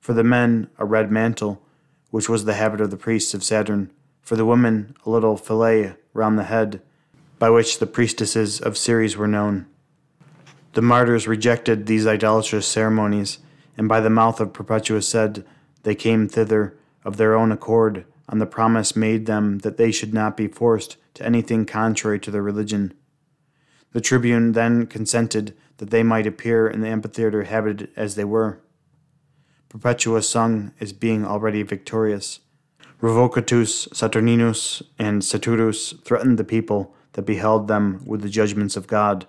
For 0.00 0.12
the 0.12 0.24
men, 0.24 0.68
a 0.78 0.84
red 0.84 1.10
mantle, 1.10 1.62
which 2.10 2.28
was 2.28 2.44
the 2.44 2.54
habit 2.54 2.80
of 2.80 2.90
the 2.90 2.96
priests 2.96 3.34
of 3.34 3.42
Saturn. 3.42 3.90
For 4.22 4.36
the 4.36 4.44
women, 4.44 4.94
a 5.04 5.10
little 5.10 5.36
fillet 5.36 5.94
round 6.12 6.38
the 6.38 6.44
head, 6.44 6.82
by 7.38 7.50
which 7.50 7.78
the 7.78 7.86
priestesses 7.86 8.60
of 8.60 8.76
Ceres 8.76 9.16
were 9.16 9.26
known. 9.26 9.66
The 10.74 10.82
martyrs 10.82 11.26
rejected 11.26 11.86
these 11.86 12.06
idolatrous 12.06 12.66
ceremonies, 12.66 13.38
and 13.76 13.88
by 13.88 14.00
the 14.00 14.10
mouth 14.10 14.40
of 14.40 14.52
Perpetua 14.52 15.02
said 15.02 15.44
they 15.82 15.94
came 15.94 16.28
thither 16.28 16.76
of 17.04 17.16
their 17.16 17.34
own 17.34 17.52
accord 17.52 18.04
on 18.28 18.38
the 18.38 18.46
promise 18.46 18.96
made 18.96 19.26
them 19.26 19.58
that 19.58 19.76
they 19.76 19.92
should 19.92 20.12
not 20.12 20.36
be 20.36 20.48
forced 20.48 20.96
to 21.14 21.24
anything 21.24 21.64
contrary 21.64 22.18
to 22.20 22.30
their 22.30 22.42
religion. 22.42 22.92
The 23.92 24.00
tribune 24.00 24.52
then 24.52 24.86
consented 24.86 25.56
that 25.78 25.90
they 25.90 26.02
might 26.02 26.26
appear 26.26 26.68
in 26.68 26.80
the 26.80 26.88
amphitheatre 26.88 27.44
habited 27.44 27.90
as 27.96 28.14
they 28.14 28.24
were. 28.24 28.60
Perpetua 29.68 30.22
sung 30.22 30.72
as 30.80 30.92
being 30.92 31.24
already 31.24 31.62
victorious. 31.62 32.40
Revocatus, 33.00 33.88
Saturninus, 33.88 34.82
and 34.98 35.22
Saturus 35.22 35.92
threatened 36.04 36.38
the 36.38 36.44
people 36.44 36.94
that 37.12 37.22
beheld 37.22 37.68
them 37.68 38.02
with 38.06 38.22
the 38.22 38.28
judgments 38.28 38.76
of 38.76 38.86
God. 38.86 39.26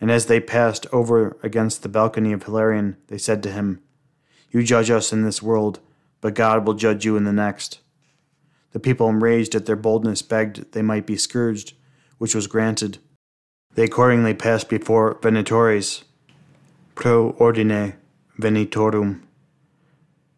And 0.00 0.10
as 0.10 0.26
they 0.26 0.38
passed 0.38 0.86
over 0.92 1.36
against 1.42 1.82
the 1.82 1.88
balcony 1.88 2.32
of 2.32 2.44
Hilarion, 2.44 2.96
they 3.08 3.18
said 3.18 3.42
to 3.42 3.50
him, 3.50 3.80
You 4.50 4.62
judge 4.62 4.90
us 4.90 5.12
in 5.12 5.24
this 5.24 5.42
world, 5.42 5.80
but 6.20 6.34
God 6.34 6.66
will 6.66 6.74
judge 6.74 7.04
you 7.04 7.16
in 7.16 7.24
the 7.24 7.32
next. 7.32 7.80
The 8.72 8.80
people, 8.80 9.08
enraged 9.08 9.54
at 9.54 9.66
their 9.66 9.76
boldness, 9.76 10.22
begged 10.22 10.72
they 10.72 10.82
might 10.82 11.06
be 11.06 11.16
scourged, 11.16 11.74
which 12.18 12.34
was 12.34 12.46
granted. 12.46 12.98
They 13.78 13.84
accordingly 13.84 14.34
passed 14.34 14.68
before 14.68 15.20
Venatores, 15.20 16.02
pro 16.96 17.34
ordine 17.34 17.94
venatorum. 18.36 19.20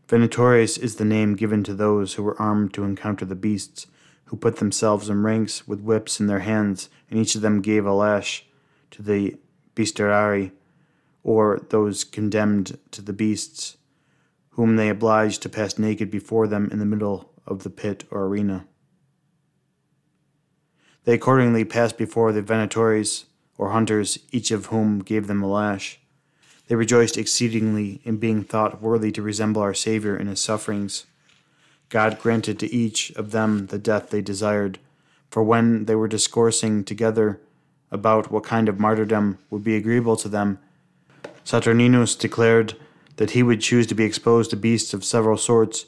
Venatores 0.07 0.79
is 0.79 0.97
the 0.97 1.07
name 1.07 1.37
given 1.37 1.65
to 1.65 1.73
those 1.73 2.13
who 2.13 2.23
were 2.23 2.39
armed 2.39 2.75
to 2.75 2.85
encounter 2.85 3.25
the 3.25 3.35
beasts, 3.35 3.87
who 4.27 4.37
put 4.37 4.57
themselves 4.57 5.09
in 5.09 5.23
ranks 5.23 5.67
with 5.67 5.81
whips 5.81 6.21
in 6.21 6.27
their 6.27 6.41
hands, 6.41 6.91
and 7.09 7.19
each 7.19 7.35
of 7.35 7.41
them 7.41 7.63
gave 7.63 7.87
a 7.87 7.95
lash 7.95 8.45
to 8.91 9.03
the 9.03 9.39
bestiarii, 9.75 10.53
or 11.23 11.63
those 11.71 12.05
condemned 12.05 12.79
to 12.91 13.01
the 13.01 13.15
beasts, 13.15 13.79
whom 14.51 14.77
they 14.77 14.91
obliged 14.91 15.41
to 15.41 15.49
pass 15.49 15.79
naked 15.79 16.11
before 16.11 16.47
them 16.47 16.69
in 16.71 16.79
the 16.79 16.85
middle 16.85 17.33
of 17.47 17.63
the 17.63 17.71
pit 17.71 18.05
or 18.11 18.27
arena. 18.27 18.67
They 21.05 21.15
accordingly 21.15 21.65
passed 21.65 21.97
before 21.97 22.33
the 22.33 22.43
venatores, 22.43 23.25
or 23.61 23.73
hunters, 23.73 24.19
each 24.33 24.51
of 24.51 24.67
whom 24.67 25.01
gave 25.01 25.27
them 25.27 25.43
a 25.43 25.47
lash. 25.47 26.01
They 26.67 26.77
rejoiced 26.77 27.19
exceedingly 27.19 28.01
in 28.05 28.17
being 28.17 28.43
thought 28.43 28.81
worthy 28.81 29.13
to 29.13 29.21
resemble 29.21 29.61
our 29.61 29.75
Saviour 29.75 30.17
in 30.17 30.29
his 30.29 30.41
sufferings. 30.41 31.05
God 31.91 32.19
granted 32.19 32.59
to 32.61 32.75
each 32.75 33.11
of 33.17 33.33
them 33.33 33.67
the 33.67 33.79
death 33.79 34.09
they 34.09 34.23
desired, 34.23 34.79
for 35.31 35.43
when 35.43 35.85
they 35.85 35.95
were 35.95 36.09
discoursing 36.09 36.85
together 36.85 37.39
about 37.91 38.33
what 38.33 38.45
kind 38.45 38.67
of 38.67 38.81
martyrdom 38.81 39.37
would 39.51 39.63
be 39.63 39.77
agreeable 39.77 40.17
to 40.17 40.29
them, 40.29 40.59
Saturninus 41.45 42.19
declared 42.19 42.77
that 43.17 43.33
he 43.33 43.43
would 43.43 43.61
choose 43.61 43.87
to 43.89 43.95
be 43.95 44.05
exposed 44.05 44.49
to 44.51 44.57
beasts 44.57 44.95
of 44.95 45.05
several 45.05 45.37
sorts 45.37 45.85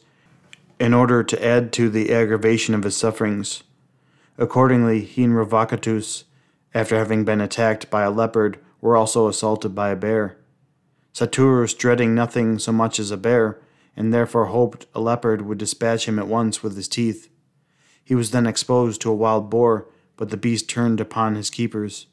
in 0.79 0.93
order 0.93 1.23
to 1.23 1.43
add 1.43 1.73
to 1.73 1.89
the 1.89 2.13
aggravation 2.13 2.75
of 2.75 2.83
his 2.83 2.99
sufferings. 2.99 3.63
Accordingly, 4.37 5.01
he 5.01 5.25
and 5.25 5.33
Revocatus, 5.33 6.25
after 6.75 6.97
having 6.97 7.25
been 7.25 7.41
attacked 7.41 7.91
by 7.91 8.03
a 8.03 8.11
leopard, 8.11 8.59
were 8.81 8.97
also 8.97 9.29
assaulted 9.29 9.75
by 9.75 9.91
a 9.91 9.97
bear. 9.97 10.39
Saturus, 11.13 11.75
dreading 11.75 12.15
nothing 12.15 12.59
so 12.59 12.73
much 12.73 12.99
as 12.99 13.11
a 13.11 13.17
bear, 13.17 13.61
and 13.97 14.13
therefore 14.13 14.47
hoped 14.47 14.87
a 14.95 15.01
leopard 15.01 15.43
would 15.43 15.59
dispatch 15.59 16.07
him 16.07 16.19
at 16.19 16.27
once 16.27 16.63
with 16.63 16.75
his 16.75 16.89
teeth. 16.89 17.29
He 18.05 18.15
was 18.15 18.31
then 18.31 18.47
exposed 18.47 19.01
to 19.03 19.11
a 19.11 19.15
wild 19.15 19.51
boar, 19.51 19.89
but 20.17 20.31
the 20.31 20.37
beast 20.37 20.69
turned 20.69 21.01
upon 21.01 21.35
his 21.35 21.51
keepers, 21.51 22.07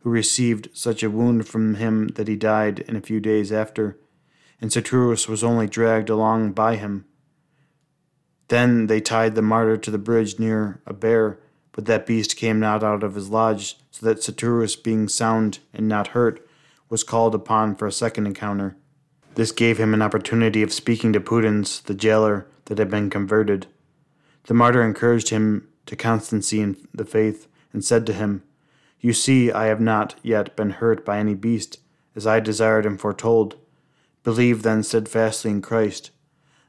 who 0.00 0.10
received 0.10 0.70
such 0.72 1.02
a 1.02 1.10
wound 1.10 1.46
from 1.46 1.74
him 1.74 2.08
that 2.08 2.28
he 2.28 2.36
died 2.36 2.80
in 2.80 2.96
a 2.96 3.00
few 3.00 3.20
days 3.20 3.52
after, 3.52 3.98
and 4.60 4.72
Saturus 4.72 5.28
was 5.28 5.44
only 5.44 5.66
dragged 5.66 6.08
along 6.08 6.52
by 6.52 6.76
him. 6.76 7.04
Then 8.48 8.86
they 8.86 9.00
tied 9.00 9.34
the 9.34 9.42
martyr 9.42 9.76
to 9.76 9.90
the 9.90 9.98
bridge 9.98 10.38
near 10.38 10.80
a 10.86 10.94
bear, 10.94 11.40
but 11.76 11.84
that 11.84 12.06
beast 12.06 12.36
came 12.36 12.58
not 12.58 12.82
out 12.82 13.04
of 13.04 13.14
his 13.14 13.28
lodge, 13.28 13.76
so 13.90 14.06
that 14.06 14.22
Saturus, 14.22 14.74
being 14.74 15.08
sound 15.08 15.58
and 15.74 15.86
not 15.86 16.08
hurt, 16.08 16.44
was 16.88 17.04
called 17.04 17.34
upon 17.34 17.76
for 17.76 17.86
a 17.86 17.92
second 17.92 18.26
encounter. 18.26 18.76
This 19.34 19.52
gave 19.52 19.76
him 19.76 19.92
an 19.92 20.00
opportunity 20.00 20.62
of 20.62 20.72
speaking 20.72 21.12
to 21.12 21.20
Pudens, 21.20 21.82
the 21.82 21.94
jailer 21.94 22.48
that 22.64 22.78
had 22.78 22.90
been 22.90 23.10
converted. 23.10 23.66
The 24.44 24.54
martyr 24.54 24.82
encouraged 24.82 25.28
him 25.28 25.68
to 25.84 25.94
constancy 25.94 26.60
in 26.60 26.78
the 26.94 27.04
faith, 27.04 27.46
and 27.74 27.84
said 27.84 28.06
to 28.06 28.14
him, 28.14 28.42
You 29.00 29.12
see, 29.12 29.52
I 29.52 29.66
have 29.66 29.80
not 29.80 30.14
yet 30.22 30.56
been 30.56 30.70
hurt 30.70 31.04
by 31.04 31.18
any 31.18 31.34
beast, 31.34 31.78
as 32.14 32.26
I 32.26 32.40
desired 32.40 32.86
and 32.86 32.98
foretold. 32.98 33.56
Believe 34.24 34.62
then 34.62 34.82
steadfastly 34.82 35.50
in 35.50 35.60
Christ. 35.60 36.10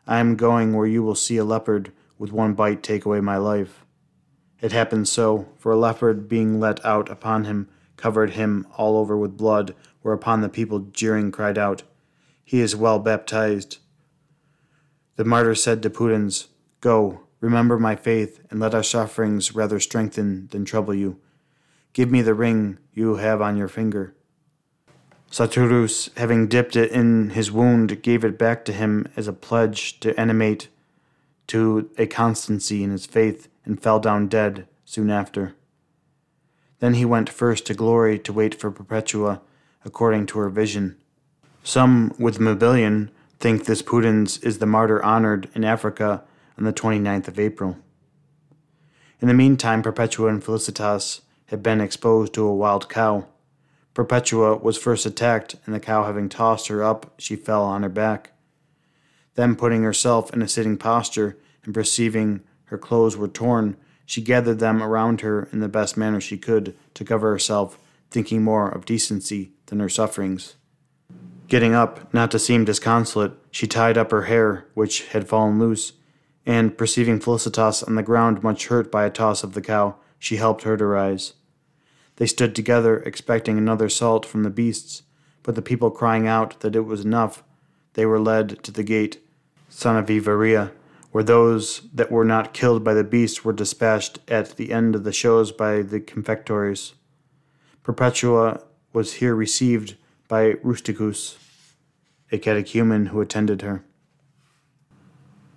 I 0.06 0.20
am 0.20 0.36
going 0.36 0.74
where 0.74 0.86
you 0.86 1.02
will 1.02 1.16
see 1.16 1.38
a 1.38 1.46
leopard 1.46 1.94
with 2.20 2.34
one 2.34 2.56
bite 2.56 2.84
take 2.84 3.06
away 3.06 3.22
my 3.22 3.38
life. 3.38 3.86
It 4.62 4.72
happened 4.72 5.08
so, 5.08 5.50
for 5.58 5.72
a 5.72 5.78
leopard 5.78 6.28
being 6.28 6.60
let 6.60 6.84
out 6.86 7.10
upon 7.10 7.46
him 7.46 7.70
covered 7.98 8.32
him 8.32 8.66
all 8.78 8.98
over 8.98 9.18
with 9.18 9.38
blood, 9.38 9.76
whereupon 10.02 10.42
the 10.42 10.50
people 10.50 10.80
jeering 10.80 11.32
cried 11.32 11.58
out, 11.58 11.84
He 12.44 12.62
is 12.62 12.76
well 12.76 13.00
baptized. 13.00 13.80
The 15.16 15.26
martyr 15.26 15.56
said 15.56 15.82
to 15.82 15.90
Pudens, 15.90 16.48
Go, 16.80 17.22
remember 17.42 17.78
my 17.80 17.96
faith, 17.96 18.40
and 18.50 18.60
let 18.60 18.76
our 18.76 18.84
sufferings 18.84 19.54
rather 19.56 19.80
strengthen 19.80 20.48
than 20.52 20.64
trouble 20.64 20.94
you. 20.94 21.20
Give 21.94 22.12
me 22.12 22.22
the 22.22 22.36
ring 22.36 22.78
you 22.94 23.16
have 23.16 23.42
on 23.42 23.58
your 23.58 23.68
finger. 23.68 24.16
Saturus, 25.32 26.10
having 26.16 26.48
dipped 26.48 26.76
it 26.76 26.92
in 26.92 27.32
his 27.32 27.52
wound, 27.52 28.02
gave 28.02 28.24
it 28.24 28.38
back 28.38 28.64
to 28.66 28.72
him 28.72 29.08
as 29.18 29.28
a 29.28 29.34
pledge 29.34 30.00
to 30.00 30.18
animate 30.20 30.70
to 31.48 31.90
a 31.98 32.06
constancy 32.06 32.84
in 32.84 32.92
his 32.92 33.06
faith, 33.06 33.48
and 33.66 33.82
fell 33.82 34.00
down 34.00 34.28
dead 34.28 34.68
soon 34.86 35.10
after. 35.10 35.56
Then 36.80 36.94
he 36.94 37.06
went 37.06 37.30
first 37.30 37.66
to 37.68 37.74
glory 37.74 38.20
to 38.20 38.34
wait 38.34 38.56
for 38.56 38.72
Perpetua, 38.72 39.42
according 39.84 40.28
to 40.28 40.40
her 40.40 40.50
vision. 40.50 40.98
Some, 41.64 42.14
with 42.20 42.40
Mabillon, 42.40 43.10
think 43.40 43.66
this 43.66 43.82
Pudens 43.82 44.44
is 44.44 44.60
the 44.60 44.66
martyr 44.66 45.04
honored 45.04 45.50
in 45.54 45.64
Africa 45.64 46.24
on 46.58 46.64
the 46.64 46.74
29th 46.74 47.28
of 47.28 47.40
April. 47.40 47.78
In 49.20 49.28
the 49.28 49.34
meantime, 49.34 49.82
Perpetua 49.82 50.30
and 50.30 50.44
Felicitas 50.44 51.22
had 51.48 51.64
been 51.64 51.82
exposed 51.82 52.34
to 52.34 52.46
a 52.46 52.54
wild 52.54 52.90
cow. 52.90 53.26
Perpetua 53.94 54.58
was 54.58 54.78
first 54.78 55.06
attacked, 55.06 55.56
and 55.66 55.74
the 55.74 55.80
cow 55.80 56.04
having 56.04 56.30
tossed 56.30 56.68
her 56.68 56.84
up, 56.84 57.14
she 57.18 57.36
fell 57.36 57.64
on 57.64 57.84
her 57.84 57.90
back. 57.90 58.32
Then, 59.38 59.56
putting 59.56 59.84
herself 59.84 60.34
in 60.34 60.42
a 60.42 60.48
sitting 60.48 60.78
posture, 60.78 61.38
and 61.64 61.72
perceiving 61.72 62.42
her 62.66 62.78
clothes 62.78 63.16
were 63.16 63.28
torn, 63.28 63.78
she 64.04 64.20
gathered 64.20 64.58
them 64.58 64.82
around 64.82 65.22
her 65.22 65.48
in 65.52 65.60
the 65.60 65.70
best 65.70 65.96
manner 65.96 66.20
she 66.20 66.38
could 66.38 66.76
to 66.96 67.06
cover 67.06 67.30
herself, 67.32 67.78
thinking 68.10 68.42
more 68.42 68.68
of 68.68 68.86
decency 68.86 69.52
than 69.68 69.80
her 69.80 69.90
sufferings. 69.90 70.56
Getting 71.48 71.76
up, 71.76 72.12
not 72.16 72.32
to 72.32 72.40
seem 72.40 72.66
disconsolate, 72.66 73.34
she 73.52 73.68
tied 73.68 73.96
up 73.96 74.10
her 74.10 74.24
hair, 74.24 74.66
which 74.74 75.08
had 75.10 75.28
fallen 75.28 75.60
loose, 75.60 75.94
and, 76.44 76.76
perceiving 76.76 77.20
Felicitas 77.20 77.84
on 77.84 77.94
the 77.94 78.02
ground 78.02 78.42
much 78.42 78.68
hurt 78.68 78.92
by 78.92 79.06
a 79.06 79.12
toss 79.12 79.44
of 79.44 79.54
the 79.54 79.62
cow, 79.62 79.98
she 80.18 80.38
helped 80.38 80.64
her 80.64 80.76
to 80.78 80.86
rise. 80.86 81.34
They 82.16 82.26
stood 82.26 82.56
together, 82.56 83.04
expecting 83.04 83.60
another 83.60 83.86
assault 83.86 84.26
from 84.26 84.42
the 84.42 84.50
beasts, 84.50 85.04
but 85.44 85.54
the 85.54 85.62
people 85.62 85.92
crying 85.92 86.28
out 86.28 86.60
that 86.62 86.76
it 86.76 86.88
was 86.88 87.06
enough, 87.06 87.44
they 87.94 88.06
were 88.06 88.20
led 88.20 88.64
to 88.64 88.72
the 88.72 88.84
gate, 88.84 89.20
Sanavivaria, 89.70 90.72
where 91.12 91.24
those 91.24 91.82
that 91.94 92.12
were 92.12 92.26
not 92.26 92.54
killed 92.54 92.84
by 92.84 92.94
the 92.94 93.04
beasts 93.04 93.44
were 93.44 93.54
dispatched 93.54 94.20
at 94.28 94.56
the 94.58 94.72
end 94.72 94.96
of 94.96 95.04
the 95.04 95.14
shows 95.14 95.52
by 95.52 95.82
the 95.82 96.00
confectores. 96.00 96.94
Perpetua 97.84 98.62
was 98.94 99.16
here 99.16 99.36
received 99.36 99.96
by 100.28 100.56
Rusticus, 100.64 101.38
a 102.32 102.38
catechumen 102.38 103.08
who 103.08 103.22
attended 103.22 103.62
her. 103.62 103.84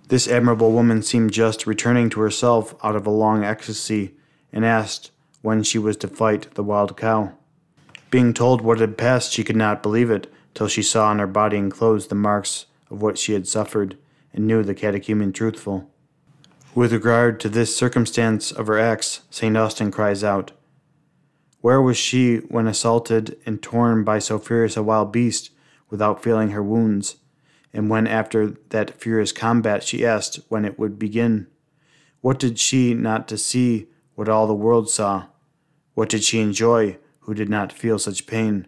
This 0.07 0.27
admirable 0.27 0.71
woman 0.71 1.01
seemed 1.01 1.31
just 1.31 1.65
returning 1.65 2.09
to 2.09 2.19
herself 2.21 2.75
out 2.83 2.95
of 2.95 3.07
a 3.07 3.11
long 3.11 3.43
ecstasy, 3.43 4.15
and 4.51 4.65
asked 4.65 5.11
when 5.41 5.63
she 5.63 5.79
was 5.79 5.95
to 5.97 6.07
fight 6.07 6.53
the 6.55 6.63
wild 6.63 6.97
cow. 6.97 7.33
Being 8.09 8.33
told 8.33 8.61
what 8.61 8.79
had 8.79 8.97
passed, 8.97 9.31
she 9.31 9.43
could 9.43 9.55
not 9.55 9.81
believe 9.81 10.11
it 10.11 10.31
till 10.53 10.67
she 10.67 10.83
saw 10.83 11.07
on 11.07 11.19
her 11.19 11.27
body 11.27 11.57
and 11.57 11.71
clothes 11.71 12.07
the 12.07 12.15
marks 12.15 12.65
of 12.89 13.01
what 13.01 13.17
she 13.17 13.33
had 13.33 13.47
suffered, 13.47 13.97
and 14.33 14.47
knew 14.47 14.63
the 14.63 14.75
catechumen 14.75 15.33
truthful. 15.33 15.89
With 16.73 16.93
regard 16.93 17.39
to 17.41 17.49
this 17.49 17.75
circumstance 17.75 18.51
of 18.51 18.67
her 18.67 18.79
acts, 18.79 19.21
St. 19.29 19.57
Austin 19.57 19.91
cries 19.91 20.23
out, 20.23 20.51
Where 21.59 21.81
was 21.81 21.97
she 21.97 22.37
when 22.37 22.67
assaulted 22.67 23.37
and 23.45 23.61
torn 23.61 24.03
by 24.03 24.19
so 24.19 24.39
furious 24.39 24.77
a 24.77 24.83
wild 24.83 25.11
beast, 25.11 25.51
without 25.89 26.23
feeling 26.23 26.51
her 26.51 26.63
wounds? 26.63 27.17
And 27.73 27.89
when 27.89 28.07
after 28.07 28.51
that 28.69 29.01
furious 29.01 29.31
combat 29.31 29.83
she 29.83 30.05
asked 30.05 30.39
when 30.47 30.65
it 30.65 30.79
would 30.79 30.97
begin? 30.97 31.47
What 32.21 32.39
did 32.39 32.59
she 32.59 32.93
not 32.93 33.27
to 33.27 33.37
see 33.37 33.87
what 34.15 34.29
all 34.29 34.47
the 34.47 34.53
world 34.53 34.89
saw? 34.89 35.25
What 35.93 36.09
did 36.09 36.23
she 36.23 36.39
enjoy 36.39 36.97
who 37.21 37.33
did 37.33 37.49
not 37.49 37.73
feel 37.73 37.99
such 37.99 38.27
pain? 38.27 38.67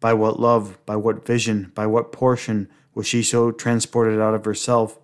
By 0.00 0.14
what 0.14 0.40
love, 0.40 0.78
by 0.86 0.96
what 0.96 1.24
vision, 1.24 1.72
by 1.74 1.86
what 1.86 2.12
portion 2.12 2.68
was 2.94 3.06
she 3.06 3.22
so 3.22 3.50
transported 3.50 4.20
out 4.20 4.34
of 4.34 4.44
herself, 4.44 4.98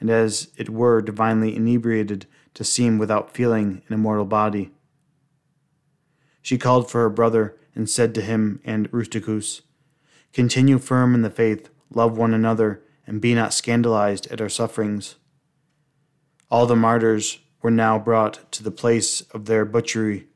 and 0.00 0.10
as 0.10 0.48
it 0.56 0.70
were 0.70 1.02
divinely 1.02 1.54
inebriated 1.54 2.26
to 2.54 2.64
seem 2.64 2.98
without 2.98 3.34
feeling 3.34 3.82
an 3.88 3.94
immortal 3.94 4.24
body? 4.24 4.70
She 6.40 6.58
called 6.58 6.90
for 6.90 7.00
her 7.02 7.10
brother 7.10 7.56
and 7.74 7.88
said 7.88 8.14
to 8.14 8.20
him 8.20 8.60
and 8.64 8.88
Rusticus, 8.92 9.62
Continue 10.32 10.78
firm 10.78 11.14
in 11.14 11.22
the 11.22 11.30
faith, 11.30 11.70
love 11.94 12.16
one 12.16 12.34
another, 12.34 12.82
and 13.06 13.20
be 13.20 13.34
not 13.34 13.54
scandalized 13.54 14.30
at 14.30 14.40
our 14.40 14.48
sufferings. 14.48 15.16
All 16.50 16.66
the 16.66 16.76
martyrs 16.76 17.38
were 17.62 17.70
now 17.70 17.98
brought 17.98 18.50
to 18.52 18.62
the 18.62 18.70
place 18.70 19.22
of 19.32 19.46
their 19.46 19.64
butchery, 19.64 20.26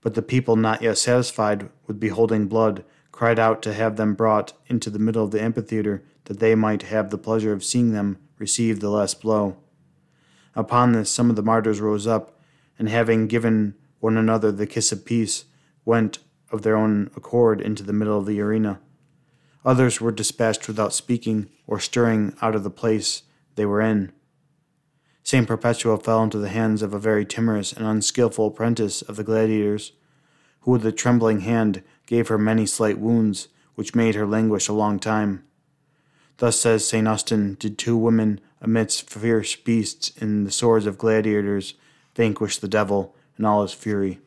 but 0.00 0.14
the 0.14 0.22
people, 0.22 0.56
not 0.56 0.82
yet 0.82 0.98
satisfied 0.98 1.68
with 1.86 2.00
beholding 2.00 2.46
blood, 2.46 2.84
cried 3.12 3.38
out 3.38 3.62
to 3.62 3.72
have 3.72 3.96
them 3.96 4.14
brought 4.14 4.52
into 4.66 4.90
the 4.90 4.98
middle 4.98 5.24
of 5.24 5.30
the 5.30 5.42
amphitheatre, 5.42 6.04
that 6.28 6.40
they 6.40 6.54
might 6.54 6.82
have 6.82 7.10
the 7.10 7.18
pleasure 7.18 7.52
of 7.52 7.64
seeing 7.64 7.92
them 7.92 8.18
receive 8.38 8.80
the 8.80 8.90
last 8.90 9.20
blow. 9.20 9.56
Upon 10.54 10.92
this, 10.92 11.10
some 11.10 11.30
of 11.30 11.36
the 11.36 11.42
martyrs 11.42 11.80
rose 11.80 12.06
up, 12.06 12.38
and 12.78 12.88
having 12.88 13.26
given 13.26 13.74
one 13.98 14.16
another 14.16 14.52
the 14.52 14.66
kiss 14.66 14.92
of 14.92 15.04
peace, 15.04 15.46
went 15.84 16.18
of 16.52 16.62
their 16.62 16.76
own 16.76 17.10
accord 17.16 17.60
into 17.62 17.82
the 17.82 17.94
middle 17.94 18.18
of 18.18 18.26
the 18.26 18.40
arena. 18.40 18.78
Others 19.64 20.00
were 20.00 20.12
dispatched 20.12 20.68
without 20.68 20.92
speaking 20.92 21.48
or 21.66 21.80
stirring 21.80 22.34
out 22.42 22.54
of 22.54 22.62
the 22.62 22.70
place 22.70 23.22
they 23.56 23.64
were 23.64 23.80
in. 23.80 24.12
St. 25.22 25.46
Perpetua 25.48 25.98
fell 25.98 26.22
into 26.22 26.38
the 26.38 26.48
hands 26.50 26.82
of 26.82 26.92
a 26.92 26.98
very 26.98 27.24
timorous 27.24 27.72
and 27.72 27.86
unskilful 27.86 28.48
apprentice 28.48 29.00
of 29.02 29.16
the 29.16 29.24
gladiators, 29.24 29.92
who 30.60 30.72
with 30.72 30.84
a 30.84 30.92
trembling 30.92 31.40
hand 31.40 31.82
gave 32.06 32.28
her 32.28 32.38
many 32.38 32.66
slight 32.66 32.98
wounds, 32.98 33.48
which 33.74 33.94
made 33.94 34.14
her 34.14 34.26
languish 34.26 34.68
a 34.68 34.72
long 34.74 34.98
time. 34.98 35.44
Thus 36.38 36.58
says 36.58 36.88
St. 36.88 37.06
Austin, 37.06 37.56
did 37.58 37.78
two 37.78 37.96
women 37.96 38.40
amidst 38.60 39.10
fierce 39.10 39.54
beasts 39.56 40.10
in 40.16 40.44
the 40.44 40.50
swords 40.50 40.86
of 40.86 40.98
gladiators 40.98 41.74
vanquish 42.14 42.58
the 42.58 42.68
devil 42.68 43.14
in 43.38 43.44
all 43.44 43.62
his 43.62 43.72
fury. 43.72 44.20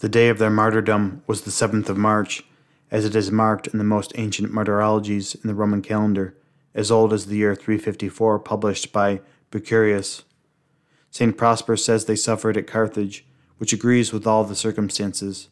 The 0.00 0.08
day 0.08 0.28
of 0.28 0.38
their 0.38 0.50
martyrdom 0.50 1.22
was 1.26 1.42
the 1.42 1.50
seventh 1.50 1.88
of 1.88 1.96
March, 1.96 2.44
as 2.90 3.04
it 3.04 3.14
is 3.14 3.30
marked 3.30 3.68
in 3.68 3.78
the 3.78 3.84
most 3.84 4.12
ancient 4.16 4.52
martyrologies 4.52 5.34
in 5.34 5.48
the 5.48 5.54
Roman 5.54 5.82
calendar, 5.82 6.36
as 6.74 6.90
old 6.90 7.12
as 7.12 7.26
the 7.26 7.36
year 7.36 7.54
354, 7.54 8.38
published 8.40 8.92
by 8.92 9.20
Bucherius. 9.50 10.22
St. 11.10 11.36
Prosper 11.36 11.76
says 11.76 12.04
they 12.04 12.16
suffered 12.16 12.56
at 12.56 12.66
Carthage, 12.66 13.24
which 13.58 13.72
agrees 13.72 14.12
with 14.12 14.26
all 14.26 14.44
the 14.44 14.56
circumstances. 14.56 15.48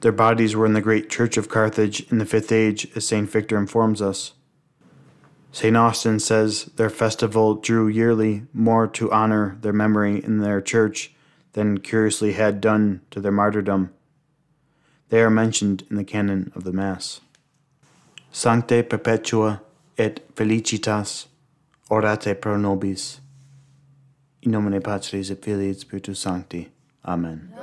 Their 0.00 0.12
bodies 0.12 0.54
were 0.54 0.66
in 0.66 0.74
the 0.74 0.80
great 0.80 1.10
church 1.10 1.36
of 1.36 1.48
Carthage 1.48 2.00
in 2.10 2.18
the 2.18 2.26
fifth 2.26 2.52
age, 2.52 2.88
as 2.94 3.06
St. 3.06 3.28
Victor 3.28 3.58
informs 3.58 4.00
us. 4.00 4.32
St. 5.56 5.74
Austin 5.74 6.20
says 6.20 6.66
their 6.76 6.90
festival 6.90 7.54
drew 7.54 7.88
yearly 7.88 8.42
more 8.52 8.86
to 8.88 9.10
honor 9.10 9.56
their 9.62 9.72
memory 9.72 10.22
in 10.22 10.40
their 10.40 10.60
church 10.60 11.14
than 11.54 11.78
curiously 11.78 12.34
had 12.34 12.60
done 12.60 13.00
to 13.10 13.22
their 13.22 13.32
martyrdom. 13.32 13.90
They 15.08 15.22
are 15.22 15.30
mentioned 15.30 15.84
in 15.88 15.96
the 15.96 16.04
canon 16.04 16.52
of 16.54 16.64
the 16.64 16.74
Mass. 16.74 17.22
Sancte 18.30 18.86
perpetua 18.86 19.62
et 19.96 20.20
felicitas 20.34 21.24
orate 21.90 22.38
pro 22.38 22.58
nobis. 22.58 23.20
In 24.42 24.50
nomine 24.50 24.82
Patris 24.82 25.30
et 25.30 25.42
Filii 25.42 25.70
et 25.70 25.80
Spiritus 25.80 26.20
Sancti. 26.20 26.70
Amen. 27.02 27.54